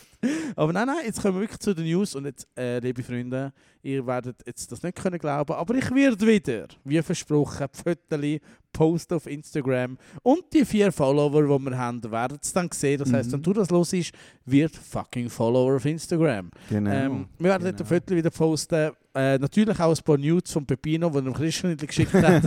[0.56, 2.14] Aber nein, nein, jetzt kommen wir wirklich zu den News.
[2.14, 6.26] Und jetzt, äh, liebe Freunde, ihr werdet jetzt das nicht können glauben, aber ich werde
[6.26, 8.40] wieder, wie versprochen, Fotos
[8.72, 9.96] posten auf Instagram.
[10.22, 12.98] Und die vier Follower, die wir haben, werden es dann sehen.
[12.98, 13.34] Das heisst, Mhm.
[13.34, 14.12] wenn du das los ist,
[14.44, 16.50] wird fucking Follower auf Instagram.
[16.68, 16.90] Genau.
[16.90, 17.76] Ähm, wir werden genau.
[17.78, 18.92] dort ein Foto wieder posten.
[19.14, 22.42] Äh, natürlich auch ein paar Nudes von Pepino, die er Christian nicht geschickt hat.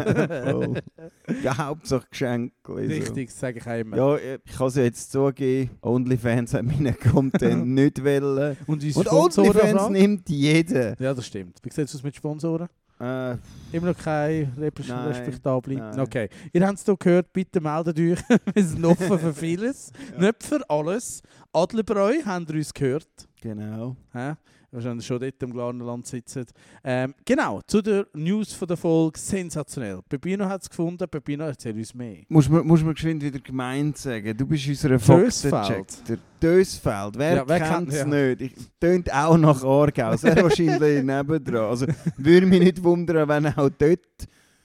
[0.51, 0.81] Voll.
[1.43, 2.53] ja, Hauptsache Geschenke.
[2.67, 2.79] also.
[2.79, 3.97] Richtig, das sage ich auch immer.
[3.97, 8.57] Ja, ich kann es ja jetzt zugeben, OnlyFans hat meinen Content nicht wollen.
[8.67, 10.95] Und Und OnlyFans nimmt jeder.
[11.01, 11.57] Ja, das stimmt.
[11.63, 12.67] Wie sieht es aus mit Sponsoren?
[12.99, 13.31] Äh,
[13.71, 15.73] Immer noch kein respektable?
[15.75, 15.99] nein.
[15.99, 16.29] Okay.
[16.53, 18.19] Ihr habt es hier gehört, bitte meldet euch.
[18.53, 19.91] Wir sind offen für vieles.
[20.13, 20.27] Ja.
[20.27, 21.23] Nicht für alles.
[21.51, 23.07] Adlerbräu, habt ihr uns gehört?
[23.41, 23.95] genau.
[24.13, 24.33] Hä?
[24.71, 26.45] Wahrscheinlich schon dort im Glarnerland sitzen.
[26.83, 29.99] Ähm, genau, zu der News von der Folge, sensationell.
[30.07, 32.23] Pepino hat es gefunden, Pepino erzählt uns mehr.
[32.29, 34.35] Muss man, muss man geschwind wieder gemeint sagen.
[34.35, 34.99] Du bist unser.
[34.99, 35.87] Faktencheck.
[36.07, 37.17] Der Dösfeld.
[37.17, 38.05] Wer, Ja, wer kennt es ja.
[38.05, 38.41] nicht?
[38.41, 40.15] Ich, tönt auch nach Aargau.
[40.15, 41.65] Sehr wahrscheinlich nebendran.
[41.65, 41.85] Also
[42.17, 43.99] würde mich nicht wundern, wenn auch dort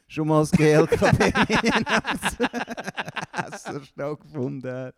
[0.09, 1.33] schon mal das GLKB
[3.33, 4.95] Esser stattgefunden hat.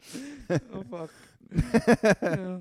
[0.72, 1.10] Oh fuck.
[2.22, 2.60] ja.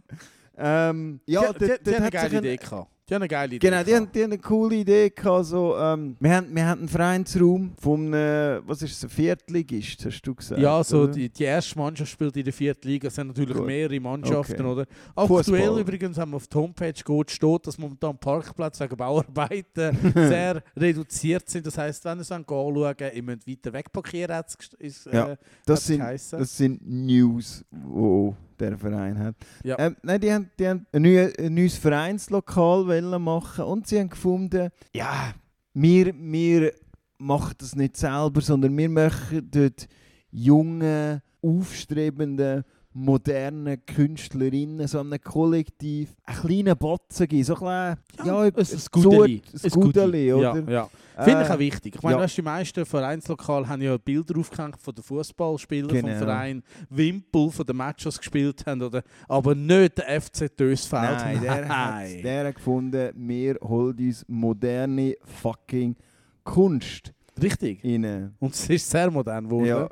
[0.58, 2.92] Ähm, ja, die, die, die eine hat sich geile Idee gehabt.
[3.10, 5.46] Die haben eine geile Idee Genau, die haben, die haben eine coole Idee gehabt.
[5.46, 10.06] So, ähm, wir, haben, wir haben einen Vereinsraum von einem, was ist es, ein Viertligist,
[10.06, 10.60] hast du gesagt?
[10.60, 11.14] Ja, so oder?
[11.14, 13.08] die, die erste Mannschaft spielt in der vierten Liga.
[13.08, 13.66] Es sind natürlich Gut.
[13.66, 14.82] mehrere Mannschaften, Okay.
[14.82, 14.86] oder?
[15.16, 20.62] Aktuell übrigens haben wir auf der Homepage geht, steht, dass momentan Parkplätze wegen Bauarbeiten sehr
[20.76, 21.66] reduziert sind.
[21.66, 25.86] Das heisst, wenn ihr es anschauen ihr müsst weiter wegparkieren, gest- ist, Ja, äh, das,
[25.86, 29.36] sind, das sind News, die der Verein hat.
[29.64, 29.78] Ja.
[29.80, 34.10] Ähm, nein, die haben, die haben ein, neues, ein neues Vereinslokal machen und sie haben
[34.10, 35.34] gefunden, ja,
[35.74, 36.74] wir, wir
[37.18, 39.88] machen das nicht selber, sondern wir möchten dort
[40.32, 42.66] junge, aufstrebende,
[43.00, 49.42] moderne Künstlerinnen, so einem Kollektiv, einen kleinen geben, so ein klein, ja, etwas ein Gudeli.
[49.42, 50.60] Zut- ein Gudeli, oder?
[50.68, 50.90] Ja, ja.
[51.24, 51.96] Finde ich Äh, auch wichtig.
[51.96, 52.26] Ich meine, ja.
[52.28, 56.18] die meisten Vereinslokale haben ja Bilder aufgehängt von den Fußballspielern vom Genau.
[56.18, 59.04] Verein Wimpel, von den Matches gespielt haben, oder?
[59.28, 61.18] aber nicht der FC Dösfeld.
[61.18, 65.96] Nein, der hat, der hat gefunden, wir holen uns moderne fucking
[66.44, 67.84] Kunst Richtig.
[67.84, 68.34] rein.
[68.40, 69.66] Und es ist sehr modern geworden.
[69.68, 69.90] Ja,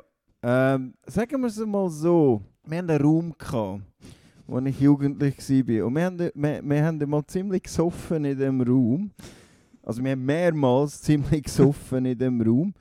[0.74, 3.82] ähm, sagen wir es mal so, wir hatten einen Raum, gehabt,
[4.46, 5.86] wo ich jugendlich war.
[5.86, 9.10] Und wir haben, wir, wir haben mal ziemlich gesoffen in diesem Raum.
[9.82, 12.74] Also wir haben mehrmals ziemlich gesoffen in diesem Raum.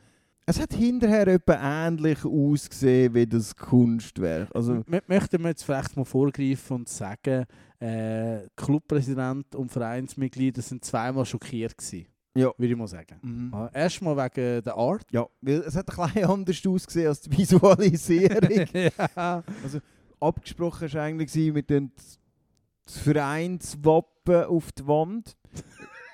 [0.47, 4.49] Es hat hinterher etwa ähnlich ausgesehen wie das Kunstwerk.
[4.53, 7.45] Also, möchten wir jetzt vielleicht mal vorgreifen und sagen,
[7.79, 12.05] äh, Clubpräsident und Vereinsmitglieder sind zweimal schockiert gewesen.
[12.35, 12.51] Ja.
[12.57, 13.17] Würde ich mal sagen.
[13.21, 13.49] mhm.
[13.53, 15.05] Ja, Erstmal wegen der Art.
[15.11, 18.67] Ja, weil es hat ein bisschen anders ausgesehen als die Visualisierung.
[19.15, 19.43] ja.
[20.19, 21.91] Abgesprochen war eigentlich, mit dem
[22.85, 25.35] das Vereinswappen auf die Wand.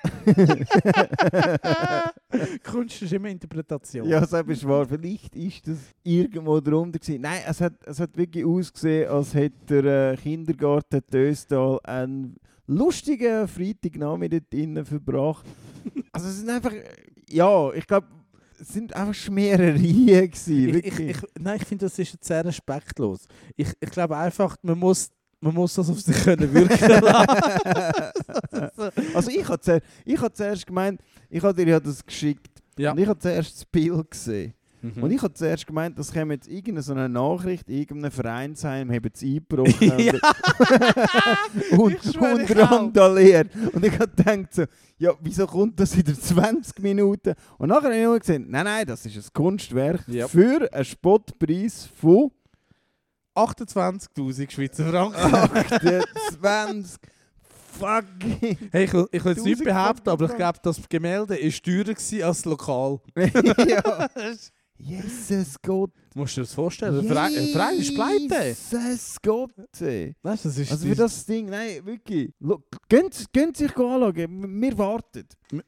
[2.64, 4.08] Kunst ist immer Interpretation.
[4.08, 4.86] ja, das ist wahr.
[4.86, 7.20] Vielleicht ist das irgendwo drunter gewesen.
[7.20, 13.46] Nein, es hat, es hat wirklich ausgesehen, als hätte der äh, Kindergarten Döstal einen lustigen
[13.46, 15.46] Freitagnachmittag drinnen verbracht.
[16.12, 16.72] Also es sind einfach,
[17.28, 18.06] ja, ich glaube,
[18.60, 19.76] es sind einfach Schmierereien
[20.30, 20.68] gewesen.
[20.76, 23.26] Ich, ich, ich, nein, ich finde, das ist jetzt sehr respektlos.
[23.56, 28.72] Ich, ich glaube einfach, man muss, man muss das auf sich können wirken lassen.
[29.14, 32.62] also ich habe zuerst, ich hab zuerst gemeint, ich habe dir ja das geschickt.
[32.78, 32.92] ja.
[32.92, 34.54] Und ich habe zuerst das Bild gesehen.
[34.82, 35.02] Mhm.
[35.02, 38.90] Und ich habe zuerst gemeint, das käme jetzt irgendeine so eine Nachricht, in irgendeinem Vereinsheim
[38.90, 40.12] haben sie eingebrochen Ja.
[41.78, 43.48] und, Ich und randaliert.
[43.72, 44.64] Und ich habe gedacht so,
[44.98, 47.34] ja, wieso kommt das in der 20 Minuten?
[47.58, 50.26] Und nachher habe ich nur gesehen, nein, nein, das ist ein Kunstwerk Ja.
[50.26, 52.32] für einen Spottpreis von
[53.36, 55.16] 28'000 Schweizer Franken.
[56.42, 56.98] 28
[57.78, 58.58] fucking...
[58.70, 61.64] Hey, ich will, ich will jetzt nicht 1000 behaupten, aber ich glaube, das Gemälde ist
[61.64, 63.00] teurer als das Lokal.
[63.16, 64.08] ja.
[64.84, 65.92] Jesus Gott.
[66.16, 66.94] Musst du dir das vorstellen?
[66.94, 67.32] Der Verein,
[67.78, 68.48] ist pleite.
[68.48, 69.52] Jesus Gott.
[69.80, 70.14] ey.
[70.22, 72.32] Weißt, du, das ist Also für das Ding, nein, wirklich.
[72.88, 75.24] Gehen Sie sich anschauen, wir warten.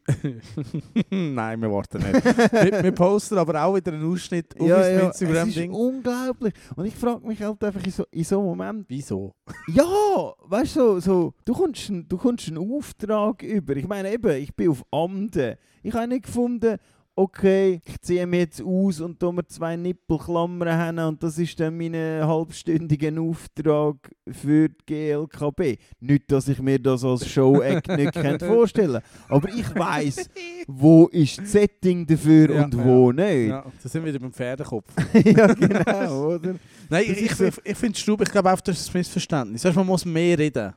[1.11, 2.25] Nein, wir warten nicht.
[2.25, 5.73] wir, wir posten aber auch wieder einen Ausschnitt auf ja, unserem ja, Instagram-Ding.
[5.73, 6.55] unglaublich.
[6.75, 9.35] Und ich frage mich halt einfach in so, in so einem Moment, Wieso?
[9.69, 13.77] ja, weißt du, so, so, du, kommst einen, du kommst einen Auftrag über.
[13.77, 15.57] Ich meine eben, ich bin auf Amden.
[15.83, 16.79] Ich habe nicht gefunden,
[17.17, 21.59] okay, ich ziehe mir jetzt aus und tu mir zwei Nippelklammern hin und das ist
[21.61, 23.97] dann mein halbstündiger Auftrag
[24.31, 25.79] für die GLKB.
[26.01, 30.29] Nicht, dass ich mir das als Show-Act nicht vorstellen aber ich weiß,
[30.67, 33.49] wo ist das Setting dafür Ja, und wo nicht.
[33.49, 34.91] Ja, da sind wir wieder beim Pferdekopf.
[35.25, 36.55] ja, genau, oder?
[36.89, 39.65] Nein, Das ich, ich, ich, ich finde Stub, ich glaube auch, das ist ein Missverständnis.
[39.65, 40.75] Weißt, man muss mehr reden.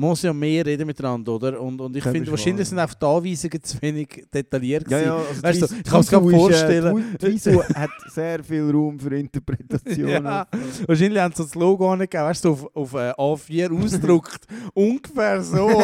[0.00, 1.60] Man muss ja mehr reden miteinander, oder?
[1.60, 2.64] Und, und ich finde, wahrscheinlich wahr.
[2.66, 6.08] sind einfach die Anweisungen zu wenig detailliert Ja, ja, also Weißt du, ich kann es
[6.08, 7.16] gerade Visu ist, vorstellen.
[7.20, 10.24] Äh, Visu hat sehr viel Raum für Interpretationen.
[10.24, 10.46] Ja.
[10.86, 14.46] Wahrscheinlich haben sie das Logo angegeben, weißt du, auf, auf äh, A4 ausgedruckt.
[14.74, 15.66] ungefähr so.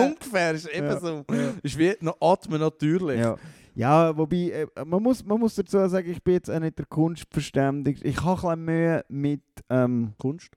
[0.00, 1.00] Ungefähr ist eben Ja.
[1.00, 1.24] so.
[1.62, 3.20] Ist wie noch atmen natürlich.
[3.20, 3.36] Ja.
[3.74, 6.86] Ja, wobei, äh, man, muss, man muss dazu sagen, ich bin jetzt auch nicht der
[6.86, 8.06] Kunstverständigste.
[8.08, 10.48] Ich habe ein bisschen Mühe mit, ähm, Kunst.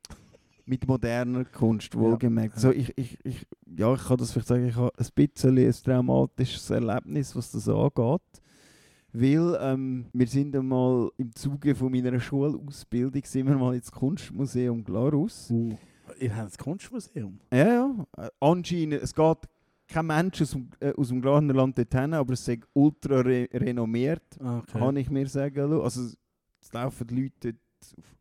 [0.66, 2.56] Mit moderner Kunst, wohlgemerkt.
[2.56, 2.62] Ja.
[2.62, 3.46] So, ich, ich, ich,
[3.78, 7.68] ja, ich kann das vielleicht sagen, ich habe ein bisschen ein traumatisches Erlebnis, was das
[7.68, 8.22] angeht.
[9.16, 14.84] Weil ähm, wir sind einmal im Zuge von meiner Schulausbildung sind wir mal ins Kunstmuseum
[14.84, 15.52] Glarus.
[15.52, 15.78] Uh.
[16.20, 17.40] Ihr habt ein Kunstmuseum.
[17.52, 18.06] Ja, ja.
[18.18, 19.38] Äh, Anscheinend, es geht
[19.88, 24.24] kein Mensch aus dem, äh, aus dem Glarnerland dorthin, aber es ist ultra re renommiert,
[24.40, 24.80] Okay.
[24.80, 25.74] kann ich mir sagen.
[25.74, 26.10] Also
[26.60, 27.56] es laufen die Leute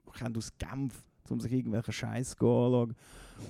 [0.05, 2.95] kommen aus Genf, um sich irgendwelchen Scheiß anschauen.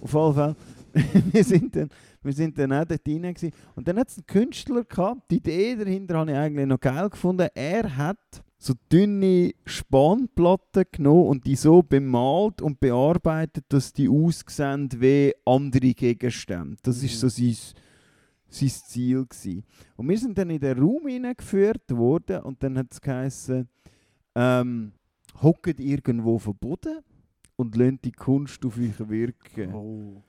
[0.01, 0.57] Auf jeden Fall,
[1.33, 1.89] wir sind dann,
[2.23, 3.53] wir sind dann auch dort rein gewesen.
[3.75, 7.11] Und dann hat es einen Künstler gehabt, die Idee dahinter habe ich eigentlich noch geil
[7.11, 7.49] gefunden.
[7.55, 14.89] Er hat so dünne Spanplatten genommen und die so bemalt und bearbeitet, dass die aussehen
[14.99, 16.77] wie andere Gegenstände.
[16.83, 17.57] Das ist so sein,
[18.49, 19.65] sein Ziel gewesen.
[19.97, 23.69] Und wir sind dann in den Raum hineingeführt worden und dann hat es geheißen,
[24.37, 24.93] ähm,
[25.43, 27.01] hockt irgendwo Boden
[27.57, 29.75] und lasst die Kunst auf euch wirken.
[29.75, 30.23] Oh.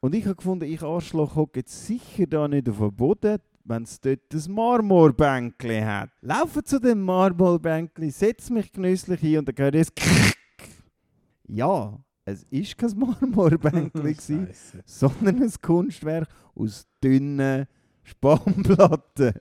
[0.00, 3.82] Und ich habe gefunden, ich Arschloch hocke jetzt sicher da nicht auf dem Boden, wenn
[3.82, 6.10] es dort ein Marmorbänkli hat.
[6.20, 9.92] Laufe zu dem Marmorbänkli, setze mich genüsslich hin und dann höre ich es
[11.48, 14.48] Ja, es ist kein Marmorbänkli, gewesen,
[14.84, 17.66] sondern ein Kunstwerk aus dünnen
[18.02, 19.34] Spanplatten.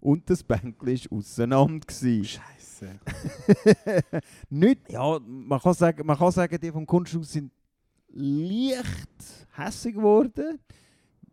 [0.00, 1.86] Und das Bänkli war auseinander.
[1.86, 2.24] gewesen.
[2.24, 2.55] Scheiße.
[4.50, 7.50] nicht, ja, man kann, sagen, man kann sagen, die vom Kunsthaus sind
[8.12, 10.58] leicht hässig geworden.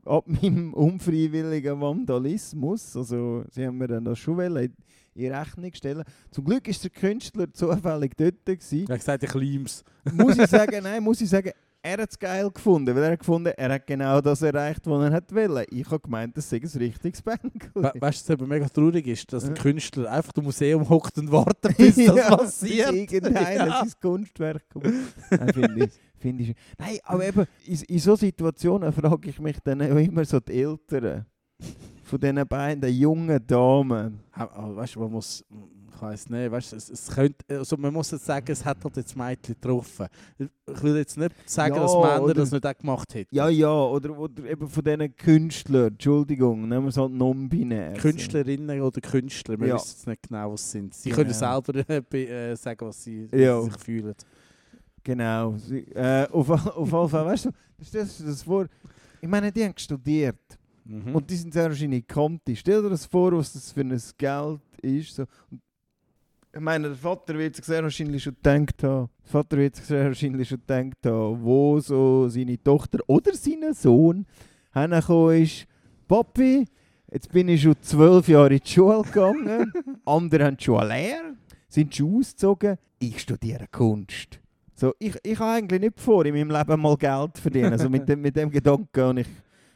[0.05, 2.95] Ab meinem unfreiwilligen Vandalismus.
[2.97, 4.75] Also, sie haben mir dann das schon wollen
[5.15, 6.03] in Rechnung stellen.
[6.31, 8.45] Zum Glück ist der Künstler zufällig dort.
[8.45, 8.85] Gewesen.
[8.87, 9.83] Er hat gesagt, ich liebe es.
[10.11, 11.51] muss ich sagen, nein, muss ich sagen,
[11.85, 15.03] er hat es geil gefunden, weil er hat gefunden, er hat genau das erreicht, was
[15.03, 15.65] er hat wollen.
[15.69, 17.49] Ich habe gemeint, das sei ein richtiges Bänkli.
[17.75, 19.53] We weißt du, was aber mega traurig ist, dass ein.
[19.53, 22.91] Künstler einfach im Museum hockt und wartet, bis das Ja, passiert.
[22.91, 23.79] bis Irgendeiner Ja.
[23.85, 24.85] sein Kunstwerk kommt.
[25.29, 26.55] Nein, finde ich, find ich.
[26.79, 30.61] Nein, aber eben, in, in so Situationen frage ich mich dann auch immer so die
[30.63, 31.25] Eltern
[32.03, 34.19] von diesen beiden jungen Damen.
[34.35, 35.43] Weißt du, man muss,
[35.95, 38.97] ich weiß nicht, weißt es, es könnte, also man muss jetzt sagen, es hat halt
[38.97, 40.07] jetzt Mädchen getroffen.
[40.37, 43.35] Ich will jetzt nicht sagen, Ja, dass Männer oder- das nicht auch gemacht hätten.
[43.35, 47.93] Ja, ja, oder, oder eben von diesen Künstlern, Entschuldigung, nehmen wir es halt non-binär.
[47.93, 49.75] Künstlerinnen oder Künstler, wir Ja.
[49.75, 50.93] wissen jetzt nicht genau, was sie sind.
[50.93, 51.21] Sie Genau.
[51.21, 53.61] können selber äh, äh, sagen, was sie, Ja.
[53.61, 54.15] sich fühlen.
[55.03, 55.55] Genau.
[55.57, 58.67] Sie, äh, auf, auf jeden Fall, weißt du, du dir das vor?
[59.21, 60.37] Ich meine, die haben studiert.
[60.85, 61.15] Mhm.
[61.15, 62.55] Und die sind sehr wahrscheinlich Kanti.
[62.55, 65.15] Stell dir das vor, was das für ein Geld ist.
[65.15, 65.23] So.
[65.49, 65.61] Und
[66.55, 69.85] ich meine, der Vater wird sich sehr wahrscheinlich schon gedacht haben, der Vater wird sich
[69.85, 74.25] sehr wahrscheinlich schon gedacht haben, wo so seine Tochter oder sein Sohn
[74.71, 75.65] hergekommen ist.
[76.07, 76.65] Papi,
[77.11, 79.73] jetzt bin ich schon zwölf Jahre in die Schule gegangen,
[80.05, 81.33] andere haben die Schule leer,
[81.67, 84.39] sind schon ausgezogen, ich studiere Kunst.
[84.75, 87.71] So, ich, ich habe eigentlich nicht vor, in meinem Leben mal Geld zu verdienen.
[87.71, 89.27] Also mit dem, mit dem Gedanken habe ich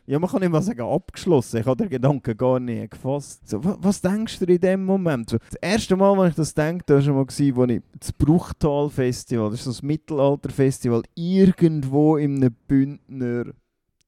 [0.10, 1.58] ja, man kann nicht mal sagen abgeschlossen.
[1.60, 3.48] Ich habe den Gedanken gar nie gefasst.
[3.48, 5.30] So, wa- was denkst du in dem Moment?
[5.30, 7.54] So, das erste Mal, als ich das denke, war schon mal, als ich
[8.00, 13.46] das Bruchtal-Festival, das ist so das Mittelalter-Festival, irgendwo in einem Bündner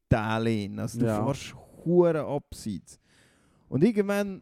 [0.09, 0.47] Tal.
[0.77, 1.25] Also du Ja.
[1.25, 1.53] fährst
[1.85, 2.99] hure abseits.
[3.67, 4.41] Und irgendwann,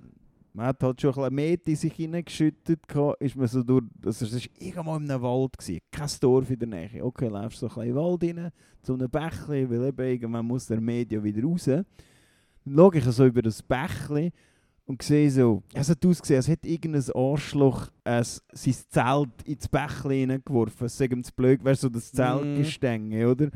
[0.57, 2.79] man hat halt schon ein bisschen Met in sich hineingeschüttet,
[3.19, 6.57] ist man so durch, also es war irgendwo in einem Wald, gewesen, kein Dorf in
[6.59, 7.05] der Nähe.
[7.05, 10.45] Okay, läufst so ein bisschen in den Wald rein, zu einem Bächli, weil eben irgendwann
[10.47, 11.65] muss der Media wieder raus.
[11.65, 11.85] Dann
[12.75, 14.31] schaue ich so über das Bächli
[14.87, 20.21] und sehe so, es hat ausgesehen, als hätte irgendein Arschloch äh, sein Zelt ins Bächli
[20.21, 20.87] hineingeworfen.
[21.11, 22.17] Ihm zu blöd, du, so das Mhm.
[22.17, 23.49] Zeltgestänge, oder?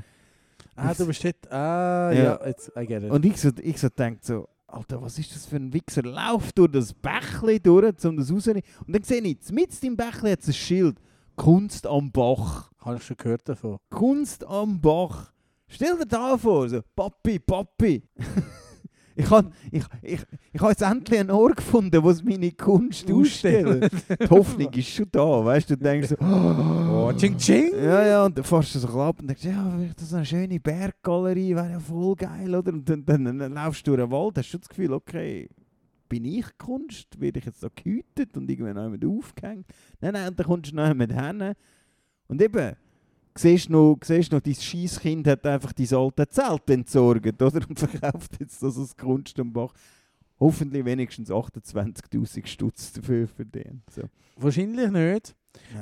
[0.76, 2.46] ah, du bist dort, ah, Ja.
[2.46, 3.10] jetzt, I get it.
[3.12, 6.04] Und ich so, ich so denke so, Alter, was ist das für ein Wichser?
[6.04, 8.64] Lauf durch das Bächli durch, um das rauszunehmen.
[8.88, 10.98] Und dann sehe ich, mit im Bächli hat es ein Schild.
[11.36, 12.72] Kunst am Bach.
[12.80, 13.78] Habe ich schon gehört davon.
[13.90, 15.32] Kunst am Bach.
[15.68, 18.04] Stell dir da vor, so, Papi, Papi.
[19.22, 20.20] ich habe ich, ich,
[20.54, 23.90] ich hab jetzt endlich einen Ort gefunden, wo sie meine Kunst ausstellen.
[24.20, 25.78] Die Hoffnung ist schon da, weißt du?
[25.78, 27.72] Du denkst so, Oh, ching ching!
[27.76, 30.60] ja, ja, und dann fährst du so ab und denkst, ja, das ist eine schöne
[30.60, 32.74] Berggalerie, wäre ja voll geil, oder?
[32.74, 35.48] Und dann, dann, dann laufst du durch den Wald, hast du das Gefühl, okay,
[36.10, 37.20] bin ich Kunst?
[37.20, 39.66] Werde ich jetzt da gehütet und irgendwann noch jemand aufgehängt?
[40.02, 41.54] Nein, nein, und dann kommst du noch jemand hin.
[42.28, 42.76] Und eben,
[43.36, 47.68] siehst noch, siehst noch, dein Scheisskind hat einfach dein alte Zelt entsorgt, oder?
[47.68, 49.74] Und verkauft jetzt das als Kunst am Bach.
[50.40, 53.84] Hoffentlich wenigstens 28'000 Stutz dafür verdienen.
[53.90, 54.04] So.
[54.38, 55.36] Wahrscheinlich nicht.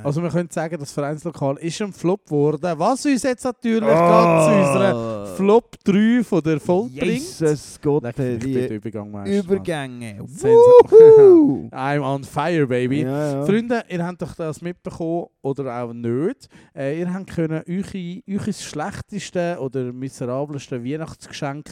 [0.03, 4.45] Also wir können sagen, das Vereinslokal ist ein Flop geworden, was uns jetzt natürlich gerade
[4.45, 7.11] zu unserer Flop 3 von der Folge bringt.
[7.13, 9.37] Jesus Gott, Leck, ich bin der die Übergangmeister.
[9.39, 10.19] Übergänge.
[10.27, 11.69] Sensor- Wuhu!
[11.71, 13.01] I'm on fire, baby.
[13.01, 13.45] Ja, ja.
[13.45, 16.47] Freunde, ihr habt doch das mitbekommen oder auch nicht.
[16.75, 21.65] Äh, ihr habt können euch, euch das schlechteste oder miserabelste Weihnachtsgeschenk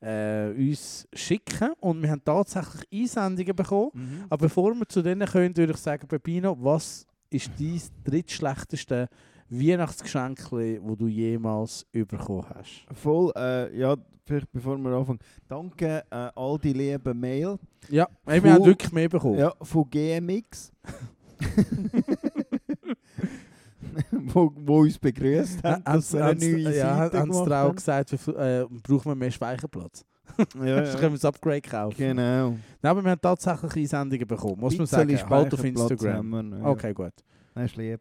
[0.00, 3.90] äh, uns schicken und wir haben tatsächlich Einsendungen bekommen.
[3.94, 4.24] Mhm.
[4.28, 9.08] Aber bevor wir zu denen kommen, würde ich sagen, Pepino, was ist dein drittschlechteste
[9.48, 12.86] Weihnachtsgeschenke, wo du jemals bekommen hast?
[12.92, 15.18] Voll, äh, ja, vielleicht bevor wir anfangen.
[15.48, 17.58] Danke äh, all die lieben Mail.
[17.88, 19.38] Ja, hey, wir haben wirklich mehr bekommen.
[19.38, 20.72] Ja, von GMX.
[24.10, 27.76] wo, wo uns begrüßt haben, Haben dass wir eine neue ja, haben sie auch haben.
[27.76, 30.04] gesagt, äh, brauchen wir mehr Speicherplatz?
[30.64, 31.96] Ja, Sonst können wir das Upgrade kaufen.
[31.96, 32.50] Genau.
[32.50, 35.30] Nein, aber wir haben tatsächlich Einsendungen bekommen, muss man sagen.
[35.30, 36.30] Halt auf Instagram.
[36.30, 36.64] wir ja.
[36.66, 37.12] Okay, gut.
[37.54, 38.00] Das ist lieb.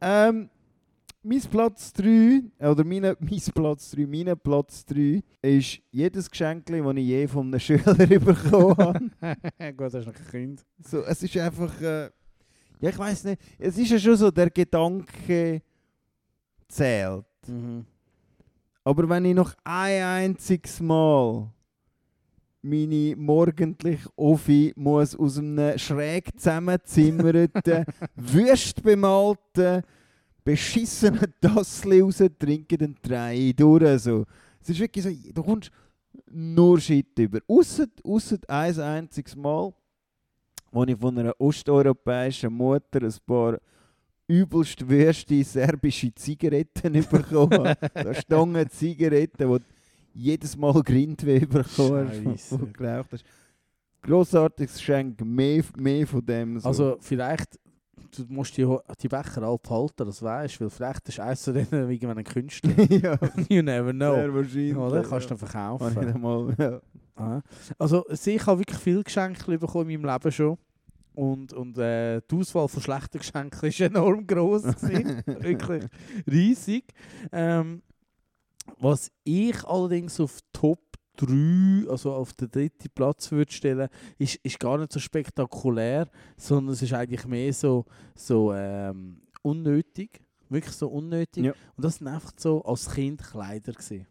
[0.00, 0.48] Ähm,
[1.24, 6.76] mein Platz 3, oder meine, mein Platz 3, mein Platz 3 ist jedes Geschenk, das
[6.76, 9.72] ich je von einem Schüler bekommen habe.
[9.72, 10.64] gut, hast du noch ein Kind.
[10.86, 12.10] So, es ist einfach, äh,
[12.80, 15.62] ja ich weiß nicht, es ist ja schon so, der Gedanke
[16.68, 17.24] zählt.
[17.46, 17.86] Mhm.
[18.84, 21.50] Aber wenn ich noch ein einziges Mal
[22.64, 27.84] meine morgendliche Offi muss aus einem schräg zusammenzimmerten,
[28.16, 29.82] wüst bemalten,
[30.42, 34.02] beschissenen Tassel raus trinken, dann drehe ich durch.
[34.02, 34.24] So.
[34.62, 35.70] Es ist wirklich so, du kommst
[36.30, 37.40] nur Shit über.
[37.46, 39.72] Ausser, ausser ein einziges Mal,
[40.72, 43.58] wo ich von einer osteuropäischen Mutter ein paar
[44.26, 47.76] übelst wüste serbische Zigaretten bekommen habe.
[47.92, 49.73] Da Stangen Zigaretten, die
[50.14, 53.24] jedes Mal Grindweh bekommen hast, du geraucht hast.
[54.02, 56.60] Grossartiges Geschenk, mehr, mehr von dem.
[56.60, 56.68] So.
[56.68, 57.58] Also vielleicht,
[58.16, 58.66] du musst die,
[59.00, 62.24] die Becher alle behalten, das weißt du, weil vielleicht ist eins von denen irgendwann ein
[62.24, 62.72] Künstler.
[62.90, 64.14] ja, you never know.
[64.14, 64.76] sehr wahrscheinlich.
[64.76, 65.02] Oder?
[65.02, 65.38] Kannst du ja.
[65.40, 66.20] dann verkaufen.
[66.20, 66.80] mal, ja.
[67.16, 67.40] Ah.
[67.78, 70.58] Also ich habe wirklich viele Geschenke bekommen in meinem Leben schon.
[71.14, 75.22] Und, und äh, die Auswahl von schlechten Geschenken war enorm gewesen.
[75.26, 75.84] wirklich
[76.28, 76.92] riesig.
[77.30, 77.82] Ähm,
[78.78, 80.80] was ich allerdings auf Top
[81.16, 86.74] 3, also auf den dritten Platz würde stellen, ist, ist gar nicht so spektakulär, sondern
[86.74, 90.20] es ist eigentlich mehr so, so ähm, unnötig.
[90.48, 91.44] Wirklich so unnötig.
[91.44, 91.52] Ja.
[91.76, 93.72] Und das sind einfach so als Kind Kleider.
[93.72, 94.06] Gewesen.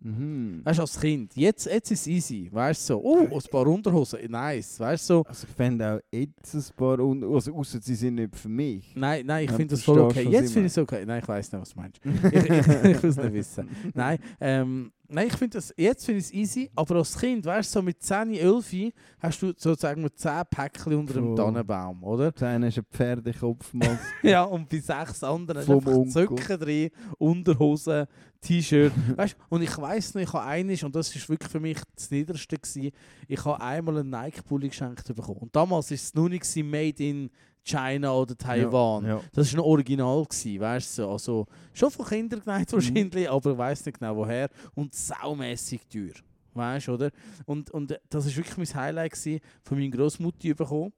[0.00, 0.60] Mhm.
[0.64, 2.48] Weißt du, als Kind, jetzt, jetzt ist es easy.
[2.52, 4.78] Weißt du, so, oh, ein paar Unterhosen, nice.
[4.78, 8.14] Weißt du, so, Also ich fände auch jetzt ein paar, un also ausser sie sind
[8.16, 8.94] nicht für mich.
[8.94, 10.28] nein, nein, ich finde das voll okay.
[10.28, 11.04] Jetzt finde ich es okay.
[11.04, 12.00] Nein, ich weiß nicht, was du meinst.
[12.04, 12.44] ich ich,
[12.96, 13.68] ich will es nicht wissen.
[13.94, 17.74] Nein, ähm, nein ich finde das, jetzt finde ich es easy, aber als Kind, weißt
[17.74, 21.34] du, so mit 10, 11 hast du sozusagen mit 10 Päckchen unter dem.
[21.34, 22.30] Tannenbaum, oder?
[22.32, 23.72] Das eine ist ein Pferdekopf,
[24.22, 26.12] Ja, und bei sechs anderen Vom einfach Onkel.
[26.12, 28.06] Zöcken drin, Unterhosen,
[28.40, 28.92] T-Shirt.
[29.16, 31.78] weißt du, und ich weiss noch, ich habe eines, und das war wirklich für mich
[31.94, 32.90] das Niederste, gewesen,
[33.26, 35.38] ich habe einmal einen Nike-Pulli geschenkt bekommen.
[35.38, 37.30] Und damals war es noch nicht made in
[37.68, 39.04] China oder Taiwan.
[39.04, 39.20] Ja, ja.
[39.32, 41.02] Das war ein Original, gewesen, weißt du?
[41.02, 41.10] so.
[41.12, 44.48] Also, schon von Kindern geneigt wahrscheinlich, aber ich weiss nicht genau woher.
[44.74, 46.14] Und saumässig teuer.
[46.54, 47.10] Weißt du, oder?
[47.46, 50.92] Und, und das war wirklich mein Highlight gewesen, von meiner Großmutter bekommen.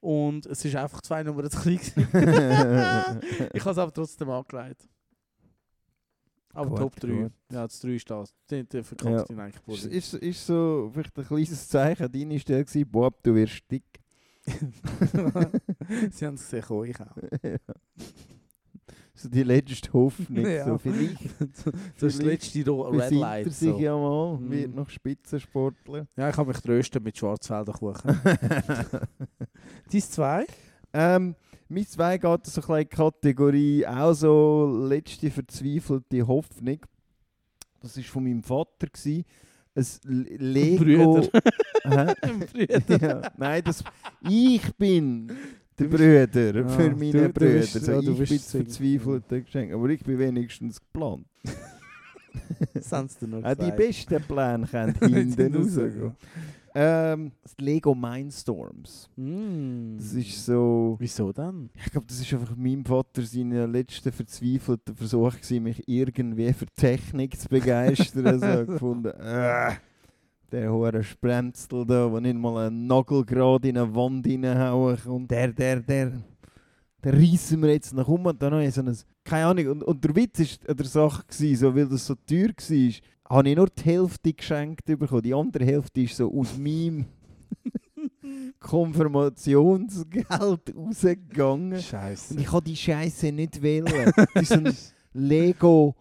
[0.00, 1.78] Und es ist einfach zwei Nummern zu klein.
[3.52, 4.88] ich habe es aber trotzdem angelegt.
[6.52, 7.08] Aber Gut, Top 3.
[7.08, 7.32] gut.
[7.52, 8.32] Ja, das 3 ist das.
[8.48, 8.84] Der, der Ja.
[8.84, 9.46] verkackte ja.
[9.74, 13.68] Ist, ist, ist so vielleicht ein kleines Zeichen an deiner Stelle gewesen, Bob, du wirst
[13.70, 13.82] dick.
[16.10, 17.16] Sie haben es gesehen, ich auch.
[19.16, 20.44] So die letzte Hoffnung.
[20.44, 20.64] Ja.
[20.66, 23.52] So vielleicht Das ist das letzte Ro- Red er Light.
[23.52, 23.78] sich So.
[23.78, 24.50] ja mal, Mhm.
[24.50, 26.06] wird noch Spitzensportler.
[26.16, 28.20] Ja, ich habe mich trösten mit Schwarzwälder Kuchen.
[29.90, 30.46] Dein zwei?
[30.92, 31.36] ähm,
[31.68, 36.80] mein zwei geht so ein bisschen in die Kategorie auch so letzte verzweifelte Hoffnung.
[37.80, 38.86] Das war von meinem Vater.
[38.88, 39.24] Gewesen.
[39.76, 39.84] Ein
[40.38, 40.84] Lego...
[40.84, 41.28] Brüder.
[42.52, 42.98] Brüder.
[43.00, 43.82] ja, nein, das,
[44.28, 45.26] ich bin
[45.78, 47.58] der Du Brüder Ah, für du- meine du Brüder.
[47.60, 50.80] bist- so, ja, du ich bist bin das Sing- verzweifelte Geschenk, aber ich bin wenigstens
[50.80, 51.26] geplant.
[53.20, 56.12] Dir noch Auch die besten Pläne können hinten rausgehen.
[56.76, 59.08] Ähm, das Lego Mindstorms.
[59.14, 59.96] Mm.
[59.96, 60.96] Das ist so...
[60.98, 61.70] Wieso dann?
[61.76, 66.66] Ich glaube, das ist einfach meinem Vater sein letzter verzweifelter Versuch gewesen, mich irgendwie für
[66.66, 68.26] Technik zu begeistern.
[68.26, 69.74] also gefunden, äh,
[70.50, 75.28] der hohe Sprenzel da, der nicht mal einen Nagel gerade in eine Wand reinhauen kann.
[75.28, 76.12] Der, der, der,
[77.04, 80.04] der reissen wir jetzt nach um und dann ich so ein, keine Ahnung, und, und
[80.04, 82.92] der Witz ist an der Sache gewesen, so, weil das so teuer war,
[83.34, 85.22] habe ich nur die Hälfte geschenkt bekommen.
[85.22, 87.06] Die andere Hälfte ist so aus meinem
[88.60, 91.82] Konfirmationsgeld rausgegangen.
[91.82, 92.34] Scheiße.
[92.34, 94.12] Und ich kann die Scheiße nicht wählen.
[94.34, 94.72] Das ist ein
[95.12, 95.96] Lego.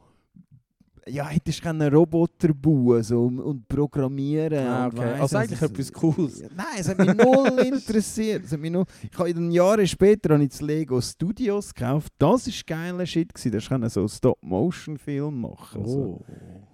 [1.07, 4.65] Ja, hättest du einen Roboter bauen so, und, und programmieren.
[4.65, 5.11] Ah, und okay.
[5.11, 6.41] weiss Also eigentlich etwas Cooles.
[6.55, 8.45] Nein, es hat mich null interessiert.
[8.45, 12.13] Es hat mich null, ich habe dann Jahre später habe ich das Lego Studios gekauft.
[12.17, 13.33] Das war geiler Shit.
[13.33, 13.51] Gewesen.
[13.51, 15.85] Da kannst du so Stop-Motion-Film machen.
[15.85, 15.99] So.
[15.99, 16.25] Oh.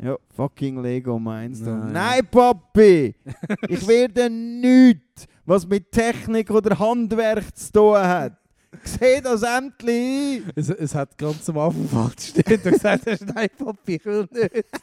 [0.01, 1.91] Ja, fucking Lego Mindstorm.
[1.91, 1.93] Nein.
[1.93, 3.15] Nein, Papi!
[3.67, 8.33] Ich werde nichts, was mit Technik oder Handwerk zu tun hat.
[8.83, 10.43] Seh das endlich!
[10.55, 14.65] Es, es hat ganz am Anfang falsch stehen und gesagt, nein, Papi, ich will nicht.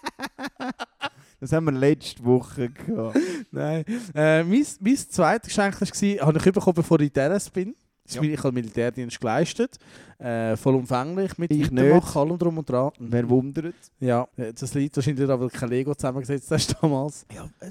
[1.38, 3.18] Das haben wir letzte Woche gehabt.
[3.50, 3.84] Nein.
[4.14, 7.74] Äh, mein, mein zweites Geschenk war, habe ich bekommen, bevor ich in Terrace bin.
[8.14, 8.22] Ja.
[8.22, 9.78] Ich habe Militärdienst geleistet.
[10.18, 12.90] Äh, vollumfänglich mit Ich Weitermachen, allem drum und dran.
[12.98, 13.74] Wer wundert?
[14.00, 17.26] Ja, äh, das liegt wahrscheinlich daran, weil kein Lego zusammengesetzt hast damals.
[17.34, 17.70] Ja, äh,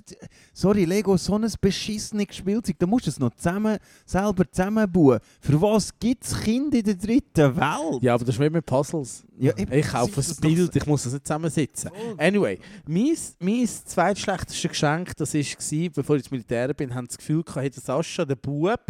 [0.54, 2.76] sorry, Lego ist so ein beschissenes Spielzeug.
[2.78, 5.20] Da musst du es noch zusammen, selber zusammenbauen.
[5.42, 8.04] Für was gibt es Kinder in der dritten Welt?
[8.04, 9.24] Ja, aber das ist wie mit Puzzles.
[9.40, 11.90] Ja, eben, Ich kaufe ein Bild, ich muss das nicht zusammensetzen.
[11.90, 12.16] Voll.
[12.18, 17.44] Anyway, mein, mein zweitschlechtestes Geschenk, das war, bevor ich ins Militär bin, haben das Gefühl
[17.44, 18.82] gehabt, der Sascha, der Bub,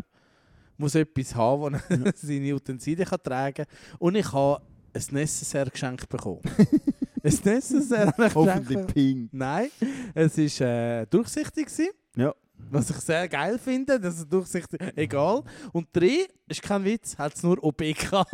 [0.77, 3.97] muss etwas haben, wo er seine Utensilien kann tragen kann.
[3.99, 4.61] Und ich habe
[4.93, 6.41] ein Necessaire-Geschenk bekommen.
[7.23, 9.29] ein Necessaire-Geschenk Hoffentlich pink.
[9.31, 9.69] Nein,
[10.13, 11.67] es war äh, durchsichtig.
[11.67, 11.89] Gewesen.
[12.15, 12.33] Ja.
[12.71, 15.43] Was ich sehr geil finde, dass es durchsichtig Egal.
[15.71, 18.33] Und drei, ist kein Witz, hat es nur gehabt.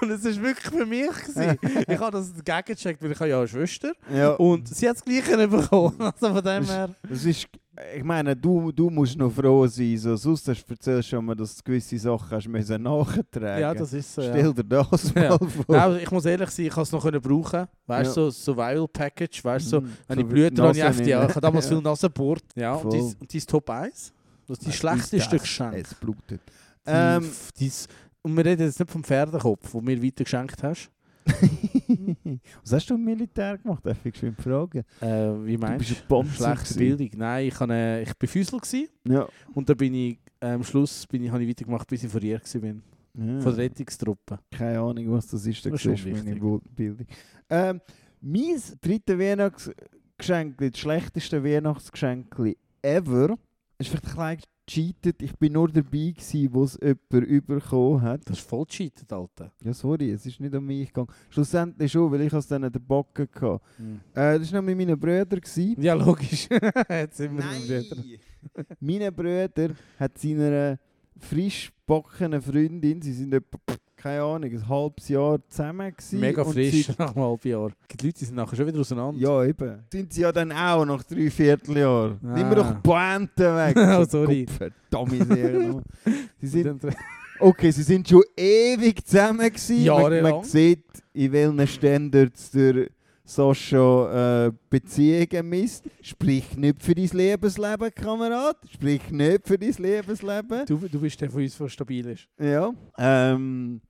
[0.00, 1.10] Und es war wirklich für mich.
[1.10, 1.58] Gewesen.
[1.88, 3.92] Ich habe das gegengecheckt, weil ich habe ja eine Schwester.
[4.12, 4.30] ja.
[4.34, 6.00] Und sie hat das Gleiche bekommen.
[6.00, 6.94] Also von dem her.
[7.08, 7.48] Das ist,
[7.96, 9.96] ich meine, du, du musst noch froh sein.
[9.98, 13.92] So, sonst erzählst du schon mal, dass du gewisse Sachen hast müssen nachtragen Ja, das
[13.92, 14.22] ist so.
[14.22, 14.30] Ja.
[14.30, 15.30] Stell dir das Ja.
[15.30, 15.64] mal vor.
[15.76, 17.66] Nein, ich muss ehrlich sein, ich kann es noch können brauchen.
[17.86, 18.30] Weißt du, Ja.
[18.30, 19.92] so Survival Package, weißt du, so, Mhm.
[20.08, 21.72] wenn So ich Blüten habe, ich in- ich habe damals Ja.
[21.76, 22.44] viel Nasenbohrt.
[22.54, 24.12] Ja, und dies, und dies Top 1.
[24.48, 25.38] Das ist die Was schlechteste?
[25.38, 25.74] Geschenk.
[25.74, 26.40] Es blutet.
[26.86, 27.88] Die- Ähm, dies,
[28.22, 30.88] und wir reden jetzt nicht vom Pferdekopf, den mir weiter geschenkt hast.
[32.62, 33.84] Was hast du im Militär gemacht?
[33.84, 34.84] Darf ich schön fragen?
[35.00, 35.06] Äh,
[35.44, 36.04] wie Du meinst bist du?
[36.04, 36.96] ein Panzer Schlechte gewesen.
[36.98, 37.18] Bildung.
[37.18, 39.28] Nein, ich, habe, äh, ich bin Füsel gsi Ja.
[39.54, 42.12] und dann bin ich äh, am Schluss bin ich, habe ich weitergemacht, bis ich
[42.42, 42.82] gsi bin.
[43.14, 43.40] ja.
[43.40, 44.38] Von der Rettungstruppe.
[44.50, 45.64] Keine Ahnung, was das ist.
[45.64, 46.34] Da Das ist du meine
[46.74, 47.06] Bildung.
[47.50, 47.80] Ähm,
[48.20, 52.34] mein drittes Weihnachtsgeschenk, das schlechteste Weihnachtsgeschenk
[52.82, 53.36] ever,
[53.78, 55.22] ist vielleicht ein bisschen gecheatet.
[55.22, 58.20] Ich bin nur dabei, gewesen, wo es jemand bekommen hat.
[58.24, 59.52] Das ist voll cheated, Alter.
[59.62, 61.08] Ja, sorry, es ist nicht um mich gegangen.
[61.30, 63.60] Schlussendlich schon, weil ich es dann den Backen hatte.
[64.14, 65.40] Äh, das war noch mit meinen Brüdern.
[65.40, 65.80] gewesen.
[65.80, 66.48] Ja, logisch.
[66.88, 67.96] Jetzt sind wir wieder.
[68.80, 70.78] Mein Bruder hat seiner
[71.18, 73.58] frisch gebackenen Freundin, sie sind etwa,
[73.96, 76.20] keine Ahnung, ein halbes Jahr zusammen gewesen.
[76.20, 77.70] Mega frisch seit- nach einem halben Jahr.
[77.92, 79.20] Die Leute sind nachher schon wieder auseinander.
[79.20, 79.84] Ja, eben.
[79.92, 82.18] Sind sie ja dann auch nach drei Vierteljahren.
[82.22, 82.34] Ah.
[82.34, 83.76] Nimm mir doch die Pointe weg.
[83.98, 84.46] Oh, sorry.
[84.46, 85.12] Verdammt.
[86.40, 86.82] sie sind,
[87.40, 89.76] okay, sie sind schon ewig zusammen gewesen.
[89.76, 90.32] Man, Jahrelang.
[90.36, 92.88] man sieht, in welchen Standards der
[93.26, 95.84] Sascha äh, Beziehungen misst.
[96.00, 98.56] Sprich nicht für dein Lebensleben, Kamerad.
[98.70, 100.64] Sprich nicht für dein Lebensleben.
[100.64, 102.28] Du, du bist der von uns, der stabil ist.
[102.38, 102.72] Ja.
[102.96, 103.80] Ähm,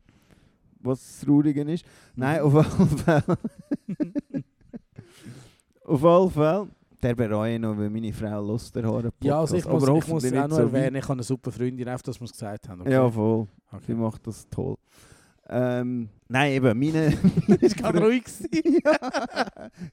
[0.81, 1.85] was das Traurige ist.
[2.15, 3.23] Nein, auf jeden Fall.
[5.85, 6.69] auf jeden Fall.
[7.03, 9.99] Der bereue ich noch, weil meine Frau Lust der Haare Ja, also ich muss, Aber
[9.99, 12.33] ich muss auch noch so erwähnen, ich habe eine super Freundin, einfach, dass wir es
[12.33, 12.81] gesagt haben.
[12.81, 12.93] Okay?
[12.93, 13.47] Ja, voll.
[13.71, 13.95] Sie okay.
[13.95, 14.77] macht das toll.
[15.49, 17.17] Ähm, nein, eben, meine...
[17.61, 18.49] Das kann ruhig sein.
[18.85, 18.99] ja.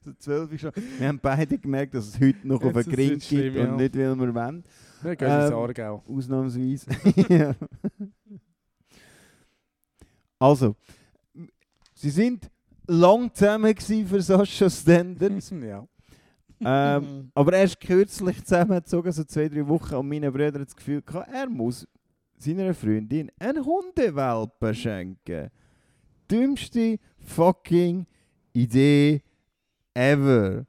[0.04, 0.72] so zwölf ist schon.
[0.98, 3.56] Wir haben beide gemerkt, dass es heute noch auf Jetzt ist Gring es schlimm, gibt
[3.56, 3.76] und ja.
[3.76, 4.64] nicht, weil wir wollen.
[5.02, 6.02] Wir gehen ins Ähm, Aargau.
[6.08, 6.86] Ausnahmsweise.
[7.28, 7.54] ja.
[10.38, 10.74] Also,
[11.94, 12.50] sie sind
[12.86, 15.50] lang zusammen gewesen für Sascha Standards.
[15.50, 15.86] ja.
[16.60, 19.94] ähm, aber erst kürzlich zusammengezogen, so zwei, drei Wochen.
[19.94, 21.86] Und meine Brüder das Gefühl gehabt, er muss
[22.36, 25.50] seiner Freundin einen Hundewelpen schenken.
[26.30, 28.06] Dümmste fucking
[28.52, 29.22] Idee
[29.94, 30.66] ever.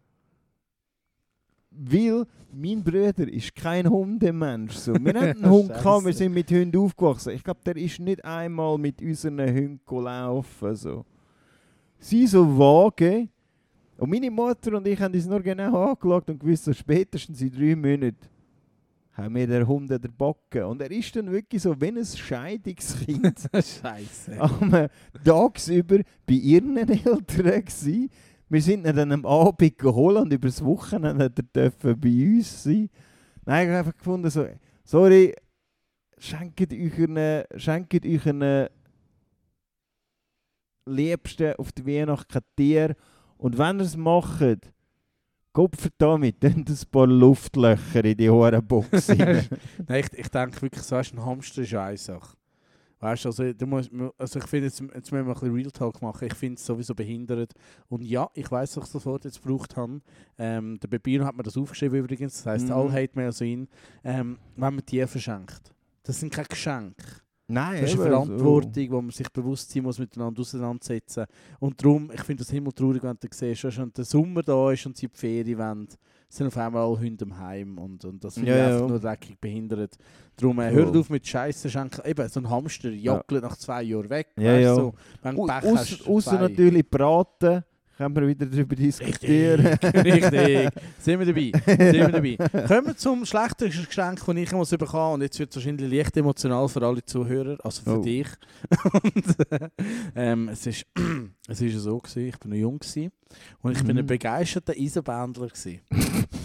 [1.72, 4.76] Weil mein Bruder ist kein Hundemensch.
[4.76, 4.93] So.
[4.93, 7.34] Wir haben einen Hund gehabt, wir sind mit Hunden aufgewachsen.
[7.34, 10.76] Ich glaube, der ist nicht einmal mit unseren Hunden gelaufen.
[10.76, 11.05] So.
[11.99, 13.28] Sie so vage.
[13.97, 17.51] Und meine Mutter und ich haben uns nur genau angeschaut und gewusst, so spätestens in
[17.51, 18.34] drei Monaten
[19.16, 20.68] haben wir den Hund an der Backe.
[20.68, 24.39] Und er ist dann wirklich so wie ein Scheidungskind Scheiße.
[24.39, 24.88] am
[25.24, 28.09] tagsüber bei ihren Eltern gsi.
[28.49, 32.63] Wir sind ihn dann am Abend geholt und über das Wochenende er dürfen bei uns
[32.63, 32.89] sein.
[33.45, 34.45] Nein, ich habe einfach gefunden, so,
[34.84, 35.34] sorry,
[36.18, 38.68] schenkt euch einen, schenkt euch einen
[40.86, 42.95] Liebsten auf die Weihnacht kein Tier.
[43.38, 44.74] Und wenn ihr es macht,
[45.56, 49.47] Kopf damit, dann ein paar Luftlöcher in die hohen Box rein.
[49.88, 52.36] Nein, ich, ich denke wirklich, so hast ein Hamster ist eine Sache.
[52.99, 55.72] Weißt du, also, du musst, also ich finde, jetzt, jetzt müssen wir ein bisschen Real
[55.72, 56.28] Talk machen.
[56.28, 57.53] Ich finde es sowieso behindert.
[57.88, 60.01] Und ja, ich weiß, dass ich Wort jetzt gebraucht habe.
[60.38, 62.36] Ähm, der Bebino hat mir das aufgeschrieben übrigens.
[62.38, 62.74] Das heisst, Mhm.
[62.74, 63.68] all hate mail so in.
[64.03, 65.74] Ähm, wenn man Tiere verschenkt.
[66.03, 67.03] Das sind keine Geschenke.
[67.47, 68.09] Nein, Das ist eine.
[68.09, 71.25] Verantwortung, wo man sich bewusst sein muss, miteinander auseinandersetzen.
[71.59, 74.85] Und darum, ich finde das himmeltraurig, wenn du siehst, dass schon der Sommer da ist
[74.85, 75.87] und sie die Ferien wollen,
[76.27, 78.87] sind auf einmal alle Hunde im Heim und, und das finde Ja, ja.
[78.87, 79.95] nur dreckig behindert.
[80.35, 82.01] Darum, äh, hört auf mit Scheiße schenken.
[82.03, 84.27] Eben, so ein Hamster jockelt nach zwei Jahren weg.
[84.37, 84.75] Ja, ja.
[84.75, 87.63] So, wenn du Pech Außer hast, außer natürlich braten,
[87.97, 89.65] können wir wieder darüber diskutieren.
[89.65, 90.69] Richtig, richtig.
[90.99, 91.51] Sind wir dabei.
[91.65, 92.67] Sind wir dabei.
[92.67, 96.17] Kommen wir zum schlechtesten Geschenk, das ich muss bekommen und jetzt wird es wahrscheinlich leicht
[96.17, 98.01] emotional für alle Zuhörer, also für Oh.
[98.01, 98.27] dich.
[98.93, 99.69] und, äh,
[100.15, 100.85] ähm, es ist,
[101.47, 103.11] es ist so gewesen, ich bin noch jung gewesen,
[103.61, 104.07] und ich bin ein Mhm.
[104.07, 105.47] begeisterter Eisenbändler.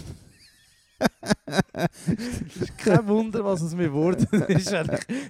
[2.77, 4.71] Kein Wunder, was es mir geworden ist.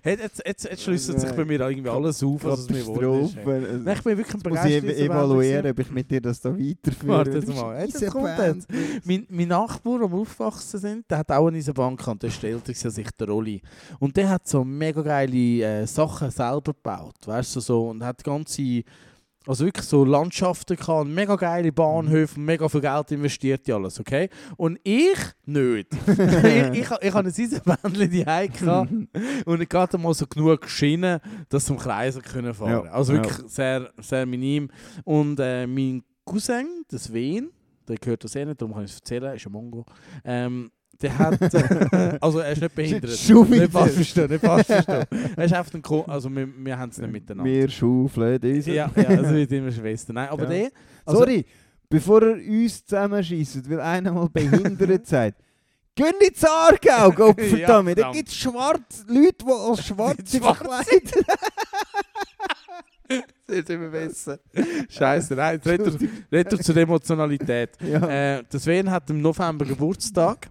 [0.03, 3.35] Jetzt, jetzt, jetzt schließt sich bei mir irgendwie alles auf, was es mir geworden ist.
[3.83, 7.17] Nein, ich bin wirklich Jetzt muss ich evaluieren, ob ich mit dir das da weiterführe.
[7.17, 7.87] Warte jetzt mal.
[7.87, 8.67] Das kommt jetzt.
[9.05, 12.23] Mein, mein Nachbar, der wir aufgewachsen sind, der hat auch eine Eisenbahn gehabt.
[12.23, 13.61] Der ist älter gewesen als ich, der Rolli.
[13.99, 17.15] Und der hat so mega geile äh, Sachen selber gebaut.
[17.25, 17.89] Weißt du, so.
[17.89, 18.83] Und hat ganze,
[19.47, 23.99] also wirklich so Landschaften gehabt, mega geile Bahnhöfe, und mega viel Geld investiert in alles,
[23.99, 24.29] okay?
[24.55, 25.87] Und ich nicht.
[26.07, 28.91] ich, ich, ich habe ein Eisenbändchen die gehabt
[29.45, 31.19] und ich hatte mal so genug Schienen,
[31.49, 33.23] dass sie im Kreis können fahren Ja, Also ja.
[33.23, 34.69] wirklich sehr, sehr minim.
[35.03, 37.49] Und äh, mein Cousin, das Wen,
[37.87, 39.85] der gehört das eh nicht, darum kann ich es erzählen, ist ein Mongo.
[40.23, 40.71] Ähm,
[41.01, 43.11] der hat, äh, also er ist nicht behindert.
[43.17, 45.05] Schon Nicht falsch verstehen, nicht falsch verstehen.
[45.35, 47.51] Er ist einfach ein Ko also wir, wir haben es nicht miteinander.
[47.51, 48.71] Wir schaufeln diese.
[48.71, 50.13] Ja, ja, also mit immer Schwester.
[50.13, 50.49] Nein, aber Ja.
[50.49, 50.71] der,
[51.05, 51.45] also, Sorry,
[51.89, 55.37] bevor er uns zusammenschießt, weil einer mal behindert sagt.
[55.93, 60.39] Geh ins Aargau, Gott Ja, da gibt es schwarz, Leute, die als Schwarze Schwarze.
[60.39, 61.11] verkleidet
[63.49, 64.39] Jetzt sind wir besser.
[64.89, 67.71] Scheiße, nein, redet er zur Emotionalität.
[67.81, 68.37] ja.
[68.37, 70.49] Äh, der Sven hat im November Geburtstag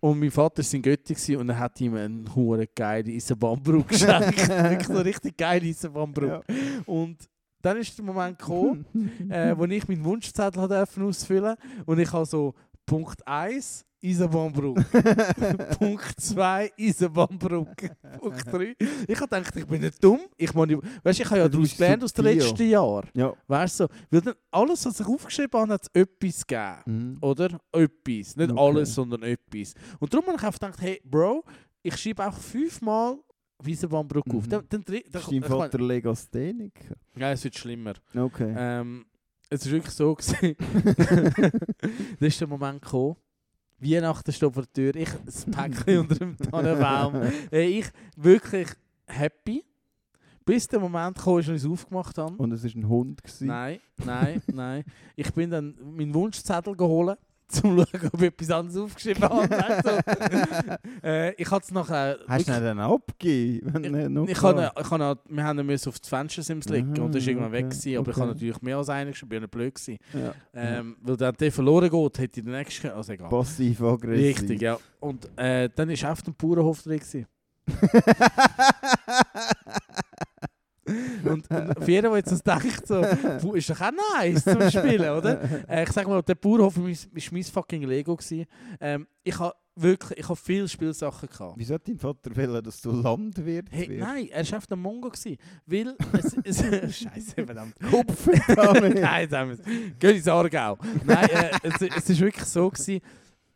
[0.00, 3.88] und mein Vater war in Götti gewesen und er hat ihm einen hure geile Eisenbahnbrücke
[3.88, 4.48] geschenkt.
[4.48, 6.42] Wirklich so richtig geile Eisenbahnbrücke.
[6.48, 6.82] Ja.
[6.86, 7.28] Und
[7.62, 8.84] dann ist der Moment gekommen,
[9.28, 16.72] äh, wo ich meinen Wunschzettel ausfüllen und ich habe so Punkt 1 Eisenbahnbrücke, Punkt 2
[16.78, 18.76] Eisenbahnbrücke, Punkt 3.
[19.08, 20.20] Ich habe gedacht, ich bin nicht dumm.
[20.36, 23.08] Ich, meine, weißt, ich habe ja daraus gelernt aus den letzten Jahren.
[23.14, 23.32] ja.
[23.46, 26.76] Weißt du, weil dann alles, was ich aufgeschrieben habe, hat es etwas gegeben.
[26.86, 27.18] Mhm.
[27.20, 27.60] Oder?
[27.72, 28.36] Etwas.
[28.36, 28.60] Nicht Okay.
[28.60, 29.74] alles, sondern etwas.
[29.98, 31.44] Und darum habe ich einfach gedacht, hey, Bro,
[31.82, 33.18] ich schreibe auch fünfmal
[33.62, 34.44] Wiesenbahnbrücke auf.
[34.46, 34.50] Mhm.
[34.50, 36.94] Dann, dann, dann, dann, Ist dein Vater Legastheniker?
[37.16, 37.94] ja, es wird schlimmer.
[38.14, 38.54] Okay.
[38.56, 39.06] Ähm,
[39.48, 40.14] es war wirklich so.
[40.16, 40.56] Gewesen.
[42.20, 43.16] da ist der Moment gekommen.
[43.78, 44.96] Weihnachten steht vor der Tür.
[44.96, 47.22] Ich, das Päckchen unter dem Tannenbaum.
[47.50, 48.68] Ich wirklich
[49.06, 49.64] happy.
[50.44, 52.36] Bis der Moment kam, als ich es aufgemacht habe.
[52.36, 53.22] Und es war ein Hund.
[53.22, 53.48] Gewesen.
[53.48, 54.84] Nein, nein, nein.
[55.16, 57.18] Ich bin dann meinen Wunschzettel geholt,
[57.62, 59.48] um zu schauen, ob ich etwas anderes aufgeschrieben habe.
[59.82, 59.98] Du?
[61.08, 62.18] äh, ich hatte es nachher...
[62.26, 64.26] Hast du ihn dann abgegeben?
[64.28, 64.56] ich war?
[64.56, 67.50] habe, ich auch- wir haben müssen auf die Fenstersims legen Aha, und das war irgendwann
[67.50, 67.70] okay, weg.
[67.70, 68.20] Gewesen, aber ich okay.
[68.20, 69.98] habe natürlich mehr als einen geschrieben, ich nicht blöd gewesen.
[70.12, 70.34] Ja.
[70.54, 72.88] Ähm, weil dann der verloren geht, hätte ich den nächsten...
[72.88, 73.28] Also egal.
[73.28, 74.38] Passiv-aggressiv.
[74.38, 74.78] Richtig, ja.
[75.00, 77.26] Und äh, dann war auf dem Bauernhof drin.
[81.24, 83.02] Und, und für jeden, der jetzt das denkt, so,
[83.40, 85.40] «Puh, ist doch auch nice zum Spielen, oder?
[85.68, 86.84] Äh, ich sag mal, der Bauernhof war
[87.32, 88.14] mein, fucking Lego.
[88.16, 88.46] Gewesen.
[88.80, 91.54] Ähm, ich habe wirklich, ich habe viele Spielsachen gehabt.
[91.56, 94.00] Wieso hat dein Vater wollen, dass du Landwirt Hey, wirst?
[94.00, 95.10] nein, er war auf dem Mongo.
[95.10, 96.58] Gewesen, weil es, es
[97.02, 97.74] Scheiße, verdammt.
[97.90, 99.60] Kopf nein, haben wir es.
[99.98, 100.78] Geh ins Aargau.
[101.04, 101.50] Nein, äh,
[101.96, 103.00] es, ist wirklich so gewesen,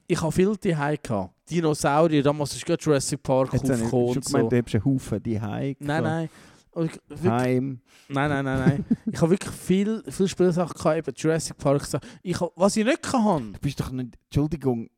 [0.06, 1.34] ich habe viel Zuhause gehabt.
[1.48, 4.48] Dinosaurier, damals ist gerade Jurassic Park habe ich aufgekommen schon gemeint, so.
[4.48, 5.76] du hast einen Haufen die Heim.
[5.80, 6.28] Nein, nein.
[6.74, 7.80] Wirklich, Heim.
[8.08, 8.84] nein, nein, nein, nein.
[9.12, 11.86] ich habe wirklich viel, viel Spielsachen gehabt, eben Jurassic Park.
[12.22, 13.52] Ich hab, was ich nicht kann.
[13.52, 14.16] Du bist doch nicht...
[14.26, 14.88] Entschuldigung,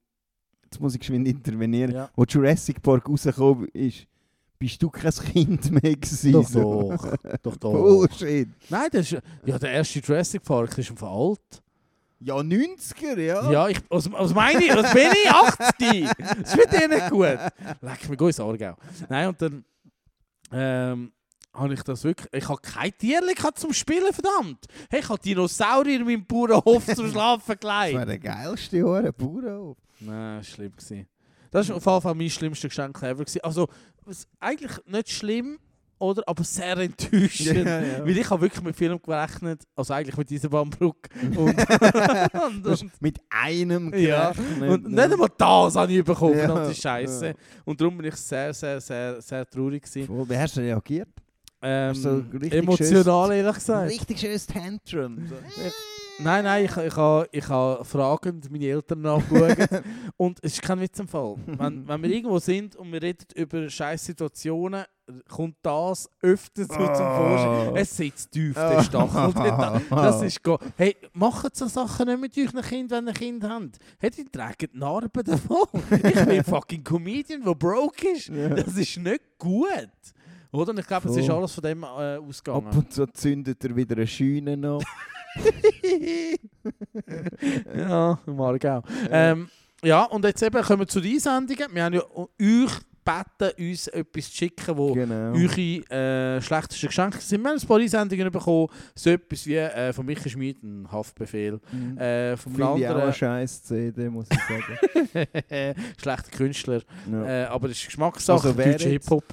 [0.65, 1.95] jetzt muss ich geschwind intervenieren.
[1.95, 2.11] Ja.
[2.15, 4.07] Wo Jurassic Park rausgekommen ist,
[4.59, 6.33] bist du kein Kind mehr gewesen.
[6.33, 6.97] Doch, so.
[6.97, 7.73] doch, doch, doch.
[7.73, 8.49] Bullshit.
[8.69, 11.63] Nein, das ist, ja, der erste Jurassic Park ist schon alt.
[12.21, 13.51] Ja, 90er, ja.
[13.51, 14.73] Ja, ich, was, was meine ich?
[14.73, 15.31] Was bin ich?
[15.31, 16.43] 80?
[16.43, 17.39] Das wird eh nicht gut.
[17.81, 18.77] Leck mir, geh ins Aargau.
[19.09, 19.65] Nein, und dann
[20.53, 21.13] ähm,
[21.55, 22.29] habe ich das wirklich...
[22.33, 24.65] Ich habe kein gehabt zum Spielen, verdammt.
[24.91, 28.09] Hey, ich habe Dinosaurier in meinem Bauernhof zum Schlafen Das war gelegt.
[28.09, 29.77] der geilste Jahr, Bauernhof.
[30.01, 31.07] Nein, das war schlimm.
[31.51, 33.25] Das war auf jeden Fall mein schlimmstes Geschenk ever.
[33.25, 33.41] Gewesen.
[33.43, 33.69] Also,
[34.41, 35.59] eigentlich nicht schlimm,
[35.99, 36.23] oder?
[36.27, 37.67] aber sehr enttäuschend.
[37.67, 38.05] ja.
[38.05, 41.11] Weil ich habe wirklich mit Film gerechnet, also eigentlich mit dieser Bahnbrücke.
[41.37, 41.57] Und,
[42.35, 45.03] und, und, mit einem Ja, gerechnet, und ne?
[45.03, 47.27] nicht einmal das habe ich bekommen, Ja, verdammte Scheiße.
[47.29, 47.35] ja.
[47.65, 50.29] Und darum bin ich sehr, sehr, sehr, sehr traurig gewesen.
[50.29, 51.09] Wie hast du reagiert?
[51.63, 53.91] Ähm, So richtig emotional, ehrlich gesagt.
[53.91, 55.27] Richtig schönes Tantrum.
[55.29, 55.37] So.
[56.19, 59.57] Nein, nein, ich, ich habe ich ha fragend meine Eltern nachgeschaut.
[60.17, 61.37] und es ist kein Witz im Fall.
[61.47, 64.85] Wenn, wenn wir irgendwo sind und wir reden über scheiß Situationen,
[65.29, 67.77] kommt das öfter so zum Vorschein.
[67.77, 68.83] Es sitzt tief, der Ah.
[68.83, 69.33] Stachel.
[69.91, 73.79] Das ist go Hey, macht so Sachen nicht mit euren Kindern, wenn ihr Kind habt.
[73.99, 75.67] Hey, die tragen Narben davon.
[75.91, 78.29] ich bin ein fucking Comedian, der broke ist.
[78.31, 79.67] Das ist nicht gut.
[80.53, 80.71] Oder?
[80.71, 82.67] Und ich glaube, es ist alles von dem äh, ausgegangen.
[82.67, 84.83] Ab und zu zündet er wieder eine Scheune noch.
[87.77, 88.83] ja, Margau.
[89.11, 89.49] Ähm,
[89.83, 91.75] ja, und jetzt eben kommen wir zu den Einsendungen.
[91.75, 92.71] Wir haben ja euch
[93.05, 95.33] gebeten, uns etwas zu schicken, wo genau.
[95.33, 97.43] eure äh, schlechtesten Geschenke sind.
[97.43, 98.69] Wir haben ein paar Einsendungen bekommen.
[98.95, 101.61] So etwas wie äh, von Michael Schmid, ein Haftbefehl.
[101.73, 101.99] Mhm.
[101.99, 105.75] Äh, vom Finde ich auch eine anderen scheiß CD, muss ich sagen.
[106.01, 106.83] schlechter Künstler.
[107.11, 107.27] ja.
[107.27, 108.89] Äh, aber das ist Geschmackssache, Also deutscher?
[108.89, 109.25] Hip-Hop.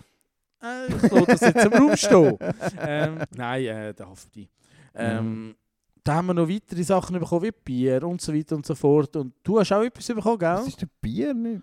[0.62, 2.38] Äh, ich lasse das jetzt im Raum stehen.
[2.82, 4.49] Ähm, nein, äh, der Hafti.
[4.95, 5.55] Ähm,
[6.03, 9.16] Da haben wir noch weitere Sachen bekommen, wie Bier und so weiter und so fort.
[9.16, 10.49] Und du hast auch etwas bekommen, gell?
[10.55, 11.62] Das ist der Bier nicht.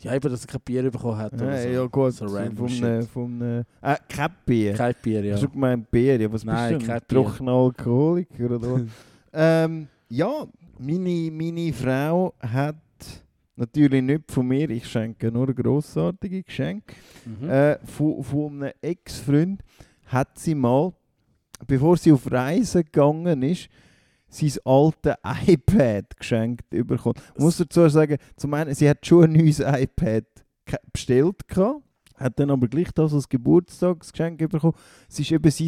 [0.00, 1.32] Ja, eben, dass er kein Bier bekommen hat.
[1.40, 1.68] Ja, oder so.
[1.68, 4.74] ja gut, So vom, random vom, vom, äh, äh, kein Bier.
[4.74, 5.34] Kein Bier, ja.
[5.34, 6.20] Hast du gemeint Bier?
[6.20, 7.06] Ja, was Nein, bist du kein denn?
[7.08, 7.24] Bier.
[7.24, 8.82] Trockener Alkoholiker oder was?
[9.32, 10.46] ähm, ja,
[10.78, 12.76] meine, meine Frau hat
[13.58, 16.94] natürlich nicht von mir, ich schenke nur grossartige Geschenke,
[17.24, 17.48] Mhm.
[17.50, 19.62] äh, von, von einem Ex-Freund
[20.06, 20.92] hat sie mal,
[21.66, 23.68] bevor sie auf Reisen gegangen ist,
[24.28, 25.14] sein altes
[25.46, 27.14] iPad geschenkt bekommen.
[27.34, 30.24] Ich muss dazu sagen, zum einen, sie hat schon ein neues iPad
[30.92, 31.82] bestellt gehabt,
[32.16, 34.74] hat dann aber gleich das als Geburtstagsgeschenk bekommen.
[35.08, 35.66] Es war eben sein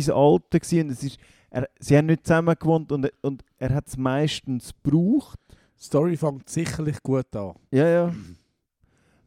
[0.50, 1.18] gewesen und es ist,
[1.50, 5.38] er, sie haben nicht zusammen gewohnt und, und er hat es meistens gebraucht.
[5.80, 7.54] Die Story fängt sicherlich gut an.
[7.70, 8.12] Ja, ja.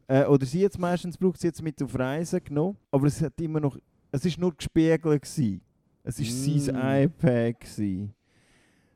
[0.06, 3.40] Äh, oder sie jetzt meistens braucht sie jetzt mit auf Reisen genommen, aber es hat
[3.40, 3.76] immer noch,
[4.12, 5.60] es ist nur gespiegelt gewesen.
[6.02, 7.04] Es ist sein Mm.
[7.04, 8.14] iPad gewesen.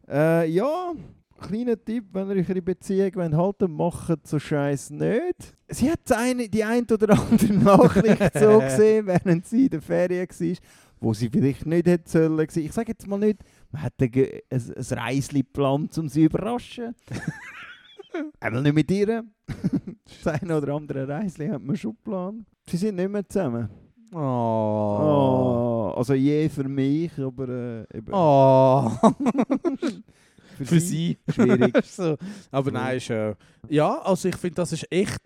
[0.06, 0.92] Äh, ja,
[1.40, 5.56] kleiner Tipp, wenn ihr euch eine Beziehung wollt, halten, macht so Scheiß nicht.
[5.68, 10.28] Sie hat eine, die ein oder andere Nachricht so gesehen, während sie in der Ferien
[10.28, 10.56] war,
[11.00, 12.46] wo sie vielleicht nicht hätte sollen.
[12.54, 13.38] Ich sage jetzt mal nicht,
[13.70, 14.40] man hat ein, ein,
[14.76, 16.94] ein Reisli geplant, um sie zu überraschen.
[18.40, 19.24] Einmal nicht mit ihr.
[20.24, 22.46] Das eine oder andere Reisli hat man schon geplant.
[22.68, 23.68] Sie sind nicht mehr zusammen.
[24.12, 24.18] Oh.
[24.18, 28.90] Oh, also je für mich, aber äh, eben Oh.
[30.56, 31.18] für, Für sie.
[31.28, 31.84] schwierig.
[31.84, 32.16] so.
[32.50, 33.34] Aber nein, ist, äh,
[33.68, 35.20] ja, also ich finde, das ist echt.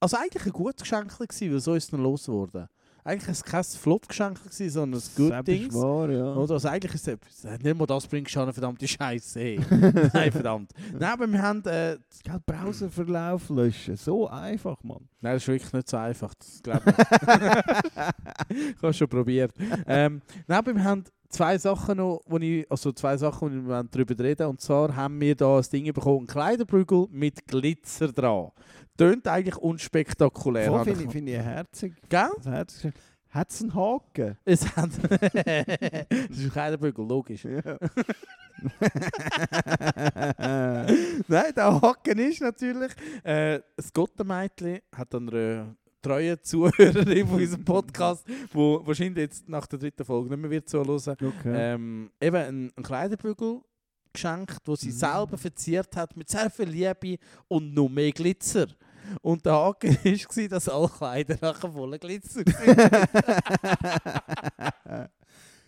[0.00, 2.68] Also eigentlich ein gutes Geschenk gewesen, weil so ist es dann losgeworden.
[3.08, 5.72] Eigentlich kein Flop-Geschenk, sondern ein Good Ding.
[5.72, 6.34] wahr, ja.
[6.34, 6.52] Oder?
[6.54, 9.38] Also eigentlich ist es etwas- nicht mal das bringt schon eine verdammte Scheiße.
[10.12, 10.72] Nein, verdammt.
[10.92, 11.64] Nein, aber wir haben.
[11.64, 11.96] Äh,
[12.44, 15.08] Browserverlauf löschen, so einfach, Mann.
[15.22, 16.34] nein, das ist wirklich nicht so einfach.
[16.34, 18.56] Das glaube ich.
[18.76, 19.52] ich habe schon probiert.
[19.86, 23.84] Ähm, nein, aber wir haben zwei Sachen noch, wo ich, also zwei Sachen, wo wir
[23.84, 28.50] darüber reden Und zwar haben wir da ein Ding bekommen, einen Kleiderbügel mit Glitzer dran.
[28.98, 30.70] Tönt eigentlich unspektakulär.
[30.72, 31.94] Habe finde ich- find ich herzig.
[32.10, 32.28] Gell?
[32.44, 32.92] Herzig.
[33.30, 34.36] Hat es einen Haken?
[34.44, 34.90] Es hat.
[35.10, 37.44] das ist ein Kleiderbügel, logisch.
[37.44, 37.60] Ja.
[41.28, 42.92] Nein, der Haken ist natürlich.
[43.22, 49.78] Äh, das hat dann eine treue Zuhörerin von unserem Podcast, wo wahrscheinlich jetzt nach der
[49.78, 50.98] dritten Folge nicht mehr wird zuhören.
[51.20, 51.52] okay.
[51.74, 53.60] Ähm, eben einen, einen Kleiderbügel
[54.12, 54.92] geschenkt, wo sie Mhm.
[54.92, 57.18] selber verziert hat mit sehr viel Liebe
[57.48, 58.66] und noch mehr Glitzer.
[59.22, 63.08] Und der Haken war, dass alle Kleider nachher voller Glitzer waren.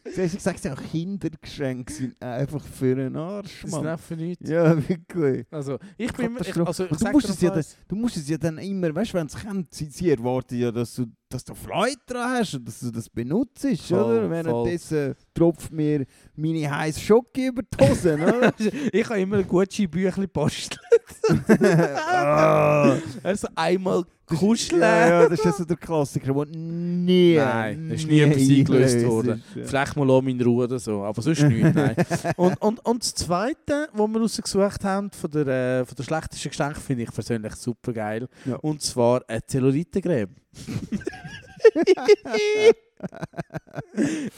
[0.04, 3.84] Sie haben gesagt, auch Kindergeschenke sind einfach für einen Arsch, Das Mann.
[3.84, 4.48] nicht für nichts.
[4.48, 5.46] Ja, wirklich.
[5.50, 7.60] Also, ich bin ich, also, ich du musst es ja.
[7.86, 10.72] Du musst es ja dann immer, weißt du, wenn es kommt, sie, sie erwarten ja,
[10.72, 14.30] dass du, dass du Freude dran hast und dass du das benutzt, Voll, oder?
[14.30, 16.04] Währenddessen tropft mir
[16.34, 18.52] meine heiße Schocke über die Hosen, oder?
[18.92, 20.80] ich habe immer ein gutes Büchlein posteln.
[21.96, 22.96] Ah.
[23.22, 24.80] Also einmal kuscheln.
[24.80, 28.48] Ja, ja, das ist ja so der Klassiker, der nie, Nein, das ist nie etwas
[28.48, 29.42] eingelöst worden.
[29.48, 29.64] ist, ja.
[29.64, 31.74] Vielleicht mal auch in Ruhe oder so, aber sonst nicht.
[31.74, 31.94] Nein.
[32.36, 35.46] Und, und, und das Zweite, was wir rausgesucht haben von der,
[35.80, 38.28] äh, von der schlechtesten Geschenk, finde ich persönlich super geil.
[38.44, 38.56] Ja.
[38.56, 40.32] Und zwar eine Zellulitengräbe.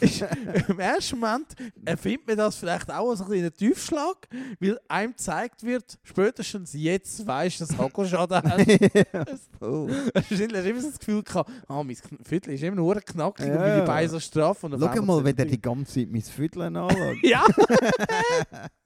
[0.00, 0.24] Ist-
[0.68, 1.46] Im ersten Moment
[1.84, 4.28] erfindet man das vielleicht auch als ein kleiner Tiefschlag,
[4.60, 9.48] weil einem gezeigt wird, spätestens jetzt weisst du, dass du Hackelschaden hast.
[9.58, 9.90] Voll.
[10.14, 13.46] Wahrscheinlich hast du immer so das Gefühl gehabt, ah, mein Viertel ist immer nur knackig
[13.46, 13.84] und Ja, meine ja.
[13.84, 14.62] Beine so straff.
[14.64, 17.16] Und Schau mal, wenn der die- ganze Zeit mein Vierteln anschaut.
[17.22, 17.44] Ja!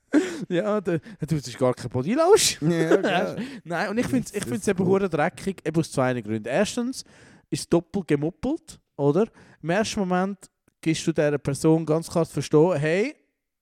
[0.48, 2.70] ja, der, du, das ist gar kein Bodylotion.
[2.70, 3.36] ja, gell.
[3.64, 6.48] Nein, und ich finde es ich find's eben hure dreckig, eben aus zwei Gründen.
[6.48, 7.04] Erstens
[7.50, 9.26] ist doppelt gemuppelt, oder?
[9.62, 10.38] Im ersten Moment
[10.80, 13.16] gibst du dieser Person ganz klar zu verstehen, hey,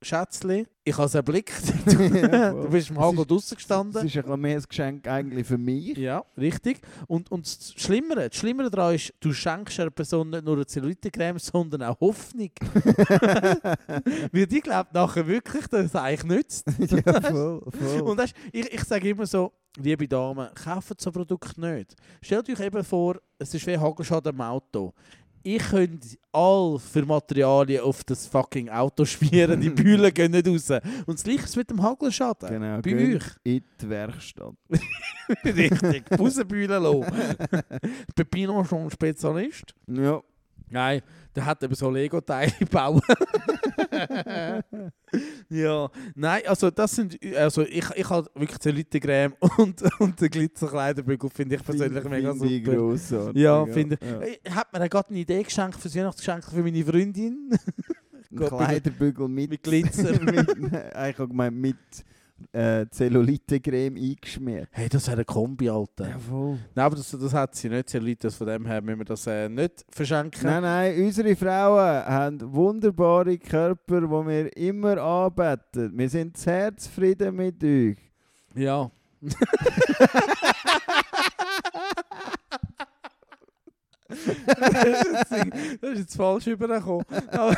[0.04, 0.66] Schätzli.
[0.84, 1.54] Ich habe es erblickt.
[1.86, 4.06] Du bist im Hagel ist- draussen Das gestanden.
[4.06, 5.96] ist ein mehr ein Geschenk eigentlich für mich.
[5.96, 6.80] Ja, richtig.
[7.06, 10.66] Und, und das Schlimmere, das Schlimmere daran ist, du schenkst einer Person nicht nur eine
[10.66, 12.50] Zellulite-Creme, sondern auch Hoffnung.
[14.32, 16.66] Weil die glaubt nachher wirklich, dass es eigentlich nützt.
[16.78, 18.00] ja, voll, voll.
[18.02, 21.94] Und weißt, ich, ich sage immer so, liebe Damen, kauft so ein Produkt nicht.
[22.22, 24.92] Stellt euch eben vor, es ist wie Hagelschaden im Auto.
[25.46, 30.70] Ich könnte all für Materialien auf das fucking Auto schmieren, die Bühlen gehen nicht raus.
[31.06, 32.48] Und das gleiche ist mit dem Hagelschaden.
[32.48, 33.22] genau, Bei euch.
[33.44, 34.54] in die Werkstatt.
[35.44, 37.36] Richtig, Bussenbühlen lassen.
[38.14, 39.74] Pepino schon Spezialist.
[39.86, 40.20] Ja.
[40.70, 41.02] Nein,
[41.34, 43.02] der hat eben so Lego-Teile gebaut.
[45.48, 51.30] ja, nein, also das sind, also ich, ich habe wirklich Zellulite-Creme und, und den Glitzerkleiderbügel
[51.30, 52.76] finde ich persönlich Find- mega find super.
[52.76, 54.20] grossartig, Ja, finde ja.
[54.22, 54.54] ich.
[54.54, 57.50] Hat mir gerade eine Idee geschenkt für das Weihnachtsgeschenk für meine Freundin.
[58.30, 60.10] Ein Kleiderbügel mit, mit Glitzer.
[60.20, 61.76] mit, nein, ich habe gemeint, mit
[62.52, 64.68] äh, Zellulite-Creme eingeschmiert.
[64.72, 66.08] Hey, das wäre eine Kombi, Alter.
[66.08, 66.58] Jawohl.
[66.74, 69.48] Nein, aber das, das hat sie nicht, Zellulite, von dem her müssen wir das äh,
[69.48, 70.42] nicht verschenken.
[70.44, 75.96] Nein, nein, unsere Frauen haben wunderbare Körper, die wir immer anbeten.
[75.96, 77.96] Wir sind sehr zufrieden mit euch.
[78.54, 78.90] Ja.
[84.46, 87.04] das ist jetzt falsch übergekommen.
[87.30, 87.56] Aber,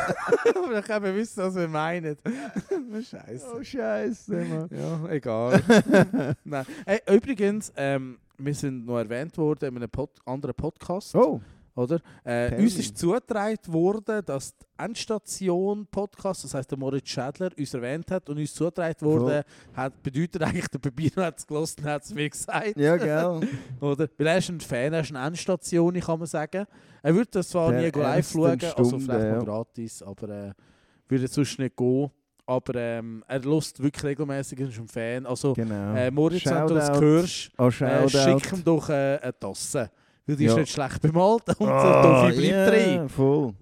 [0.54, 2.16] aber ich kann wissen, was wir meinen.
[2.92, 3.46] Scheiße.
[3.54, 4.68] Oh, Scheiße, Mann.
[4.70, 5.62] Ja, egal.
[6.44, 6.66] Nein.
[6.84, 11.14] Hey, übrigens, ähm, wir sind noch erwähnt worden in einem Pod anderen Podcast.
[11.14, 11.40] Oh,
[11.77, 12.01] Oder?
[12.24, 17.74] Äh, uns ist zugetragen worden, dass die Endstation Podcast, das heißt der Moritz Schädler, uns
[17.74, 21.91] erwähnt hat und uns zugetragen wurde, hat, bedeutet eigentlich, der Pepino hat es gelassen und
[21.91, 22.77] hat es mir gesagt.
[22.79, 23.41] ja, gell.
[23.81, 24.09] Oder?
[24.16, 26.64] Weil er ist ein Fan, er ist eine Endstation, kann man sagen.
[27.03, 29.43] Er würde das zwar Der nie live schauen, also Stunde, vielleicht mal ja.
[29.43, 30.53] gratis, aber äh,
[31.09, 32.11] würde sonst nicht gehen.
[32.47, 35.27] Aber ähm, er lust wirklich regelmäßig, er ist ein Fan.
[35.27, 35.95] Also, Genau.
[35.95, 39.91] äh, Moritz, wenn du das hörst, Oh, äh, schick ihm doch äh, eine Tasse.
[40.27, 40.59] Weil die ist Ja.
[40.59, 42.03] nicht schlecht bemalt und Ah, der
[42.33, 43.09] Toffee bleibt ja, drin.
[43.09, 43.55] voll.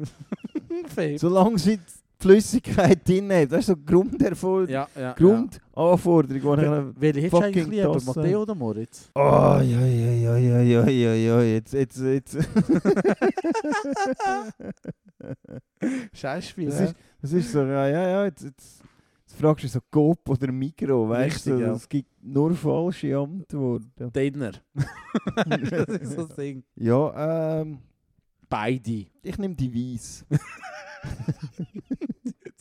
[1.18, 1.82] Solange sie die
[2.18, 3.52] Flüssigkeit drin hat.
[3.52, 4.68] Das ist so Grunderforderung.
[4.72, 5.12] Ja, ja.
[5.12, 6.56] Grundanforderung.
[6.56, 6.84] die ja.
[6.96, 8.00] Welche hättest du eigentlich lieber.
[8.02, 9.10] Matteo oder Moritz?
[9.14, 11.40] Oh, ja, ja, ja, ja, ja, ja, ja.
[11.42, 12.38] Jetzt, jetzt, jetzt.
[16.12, 16.84] Scheißspiel, Das ja.
[16.86, 18.24] ist, das ist so, ja, ja, ja.
[18.26, 18.83] Jetzt, jetzt
[19.34, 21.60] fragst du so Coop oder Mikro, weißt Richtig, du?
[21.60, 21.72] ja.
[21.74, 24.12] Es gibt nur falsche Antworten.
[24.12, 24.52] Dinner.
[25.46, 26.64] das ist so das Ding.
[26.76, 27.78] Ja, ähm,
[28.48, 29.06] Beide.
[29.22, 30.24] ich nehme die Weiss.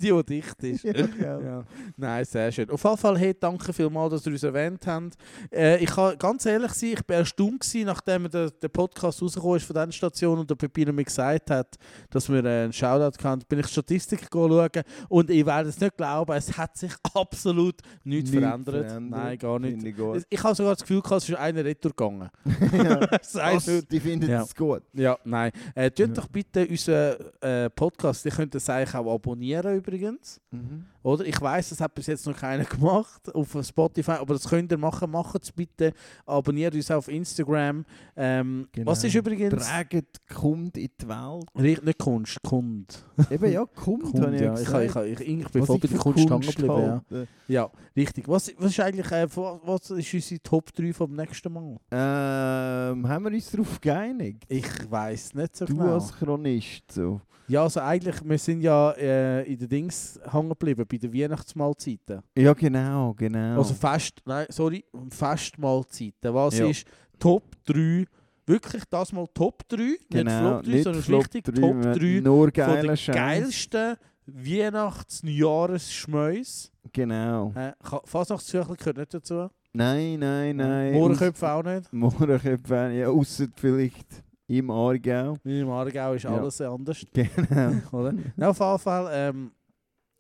[0.04, 0.84] Die, die dicht ist.
[0.84, 1.42] ja, gell.
[1.46, 1.64] Ja.
[1.98, 2.70] Nein, sehr schön.
[2.70, 5.16] Auf jeden Fall, hey, danke vielmals, dass ihr uns erwähnt habt.
[5.52, 9.58] Äh, ich kann ganz ehrlich sein, ich war erstaunt, gewesen, nachdem der, der Podcast rausgekommen
[9.58, 11.76] ist von dieser Station und der Pepino mir gesagt hat,
[12.10, 14.70] dass wir äh, einen Shoutout haben, bin ich Statistik schauen
[15.10, 18.88] und ich werde es nicht glauben, es hat sich absolut nichts, Nichts verändert.
[18.88, 19.84] verändert, Nein, gar nicht.
[19.84, 20.24] Ich gut.
[20.30, 22.30] Ich habe sogar das Gefühl, es ist einer retour gegangen.
[22.74, 23.00] ja.
[23.34, 24.44] Das die finden Ja.
[24.44, 24.84] es gut.
[24.94, 25.52] ja, nein.
[25.76, 30.42] Äh, tut doch bitte unseren äh, Podcast, ihr könnt das eigentlich auch abonnieren übrigens.
[30.52, 30.86] Mhm.
[31.04, 31.26] Oder?
[31.26, 34.78] Ich weiß, das hat bis jetzt noch keiner gemacht auf Spotify, aber das könnt ihr
[34.78, 35.12] machen.
[35.12, 35.94] Macht es bitte.
[36.26, 37.86] Abonniert uns auf Instagram.
[38.16, 38.90] Ähm, Genau.
[38.92, 39.66] Was ist übrigens.
[39.68, 41.46] Tragen Kund in die Welt.
[41.56, 43.06] Richt- Nicht Kunst, Kund.
[43.30, 44.54] Eben, ja, Kund, Kund habe ich ja.
[44.54, 44.84] gesagt.
[45.06, 47.02] ich, ich, ich, ich bin Was voll bei der Kunst hängen geblieben.
[47.10, 47.26] Ja.
[47.48, 48.28] ja, richtig.
[48.28, 51.78] Was, was ist eigentlich äh, was ist unsere Top 3 vom nächsten Mal?
[51.92, 54.44] Ähm, haben wir uns darauf geeinigt?
[54.48, 55.94] Ich weiß nicht so Du genau.
[55.96, 56.92] als Chronist.
[56.92, 57.22] So.
[57.48, 62.22] Ja, also eigentlich, wir sind ja äh, in den Dings hängen geblieben, bei den Weihnachtsmahlzeiten.
[62.38, 63.58] Ja, genau, genau.
[63.58, 66.34] Also Fest, nein, sorry, Festmahlzeiten.
[66.34, 66.68] Was Ja.
[66.68, 66.86] ist
[67.20, 68.06] Top 3?
[68.46, 71.76] Wirklich das mal Top 3, nicht genau, Flop 3, nicht sondern Flop richtig drei, Top
[71.76, 76.72] wir haben 3 Nur von den geilsten Weihnachts-Neujahres-Schmäus.
[76.92, 77.52] Genau.
[77.56, 77.72] Äh,
[78.06, 79.48] Fasnachtszüchel gehört nicht dazu.
[79.74, 80.94] Nein, nein, nein.
[80.94, 81.92] Mohrenköpfe auch nicht.
[81.94, 85.38] Mohrenköpfe, ja, ausser vielleicht im Aargau.
[85.44, 86.36] Im Aargau ist Ja.
[86.38, 87.06] alles anders.
[87.14, 87.74] Genau.
[87.92, 88.14] Oder?
[88.50, 89.52] Auf jeden Fall, ähm,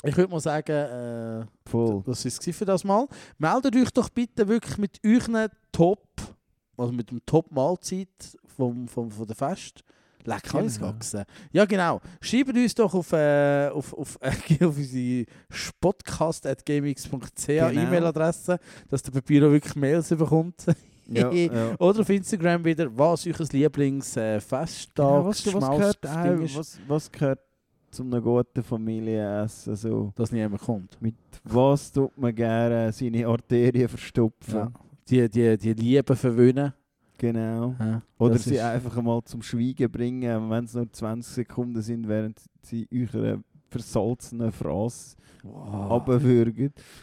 [0.04, 2.04] ich würde mal sagen, äh, Voll.
[2.06, 3.08] das war es für das Mal.
[3.38, 6.08] Meldet euch doch bitte wirklich mit euren Top,
[6.78, 8.08] also mit dem Top-Mahlzeit
[8.56, 9.84] vom, vom, von der Fest.
[10.26, 10.91] Leck, habe ich Genau.
[10.91, 11.24] gewachsen.
[11.51, 11.99] Ja, genau.
[12.22, 14.32] Schreibt uns doch auf, äh, auf, auf, äh,
[14.66, 17.70] auf unsere spotcast.gamix.ch Genau.
[17.70, 18.58] E-Mail-Adresse,
[18.89, 20.66] dass der Papiro wirklich Mails bekommt.
[21.08, 21.76] Ja, ja.
[21.78, 26.80] Oder auf Instagram wieder, was euer Lieblings äh, Ja, Festtag, was, was, gehört, auch, was,
[26.88, 27.39] was gehört
[27.94, 29.76] zu einer guten Familienessen?
[29.76, 31.02] So, dass niemand kommt.
[31.02, 34.56] mit was tut man gerne seine Arterien verstopfen?
[34.56, 34.72] Ja.
[35.08, 36.74] Die, die, die Liebe verwöhnen.
[37.18, 37.76] Genau.
[37.80, 42.41] Ja, Oder sie einfach mal zum Schweigen bringen, wenn es nur 20 Sekunden sind, während
[42.62, 43.39] sie eurer
[43.74, 45.91] versalzenen Fraß Wow.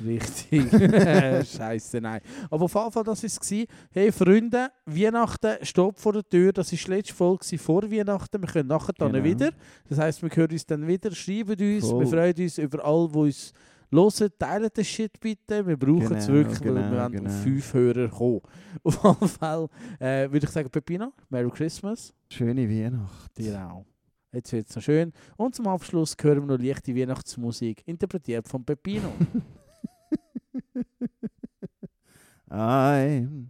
[0.02, 0.70] Richtig.
[1.46, 2.22] Scheiße, nein.
[2.50, 3.66] Aber auf jeden Fall, das war es.
[3.90, 6.50] Hey Freunde, Weihnachten steht vor der Tür.
[6.52, 8.40] Das war die letzte Folge vor Weihnachten.
[8.40, 9.24] Wir können nachher dann Genau.
[9.24, 9.50] wieder.
[9.90, 11.10] Das heisst, wir hören uns dann wieder.
[11.10, 11.86] Schreibt uns.
[11.86, 12.00] Voll.
[12.00, 13.52] Wir freuen uns über all, die uns
[13.90, 14.30] hören.
[14.38, 15.66] Teilt den Shit bitte.
[15.66, 17.28] Wir brauchen es Genau, wirklich, weil genau, wir wollen genau.
[17.30, 18.40] auf fünf Hörer kommen.
[18.84, 19.68] Auf jeden Fall
[19.98, 22.14] äh, würde ich sagen, Pepino, Merry Christmas.
[22.32, 23.36] Schöne Weihnacht.
[23.36, 23.84] Dir auch.
[24.32, 25.12] Jetzt wird es noch schön.
[25.36, 29.12] Und zum Abschluss hören wir noch leichte Weihnachtsmusik, interpretiert von Pepino.
[32.50, 33.48] I'm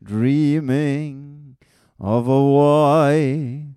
[0.00, 1.56] dreaming
[1.98, 3.74] of a white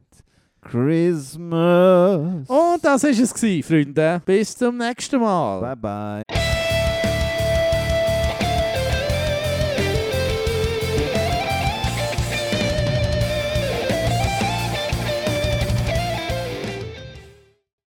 [0.62, 2.50] Christmas.
[2.50, 4.22] Und das war es, gewesen, Freunde.
[4.26, 5.62] Bis zum nächsten Mal.
[5.62, 6.24] Bye bye.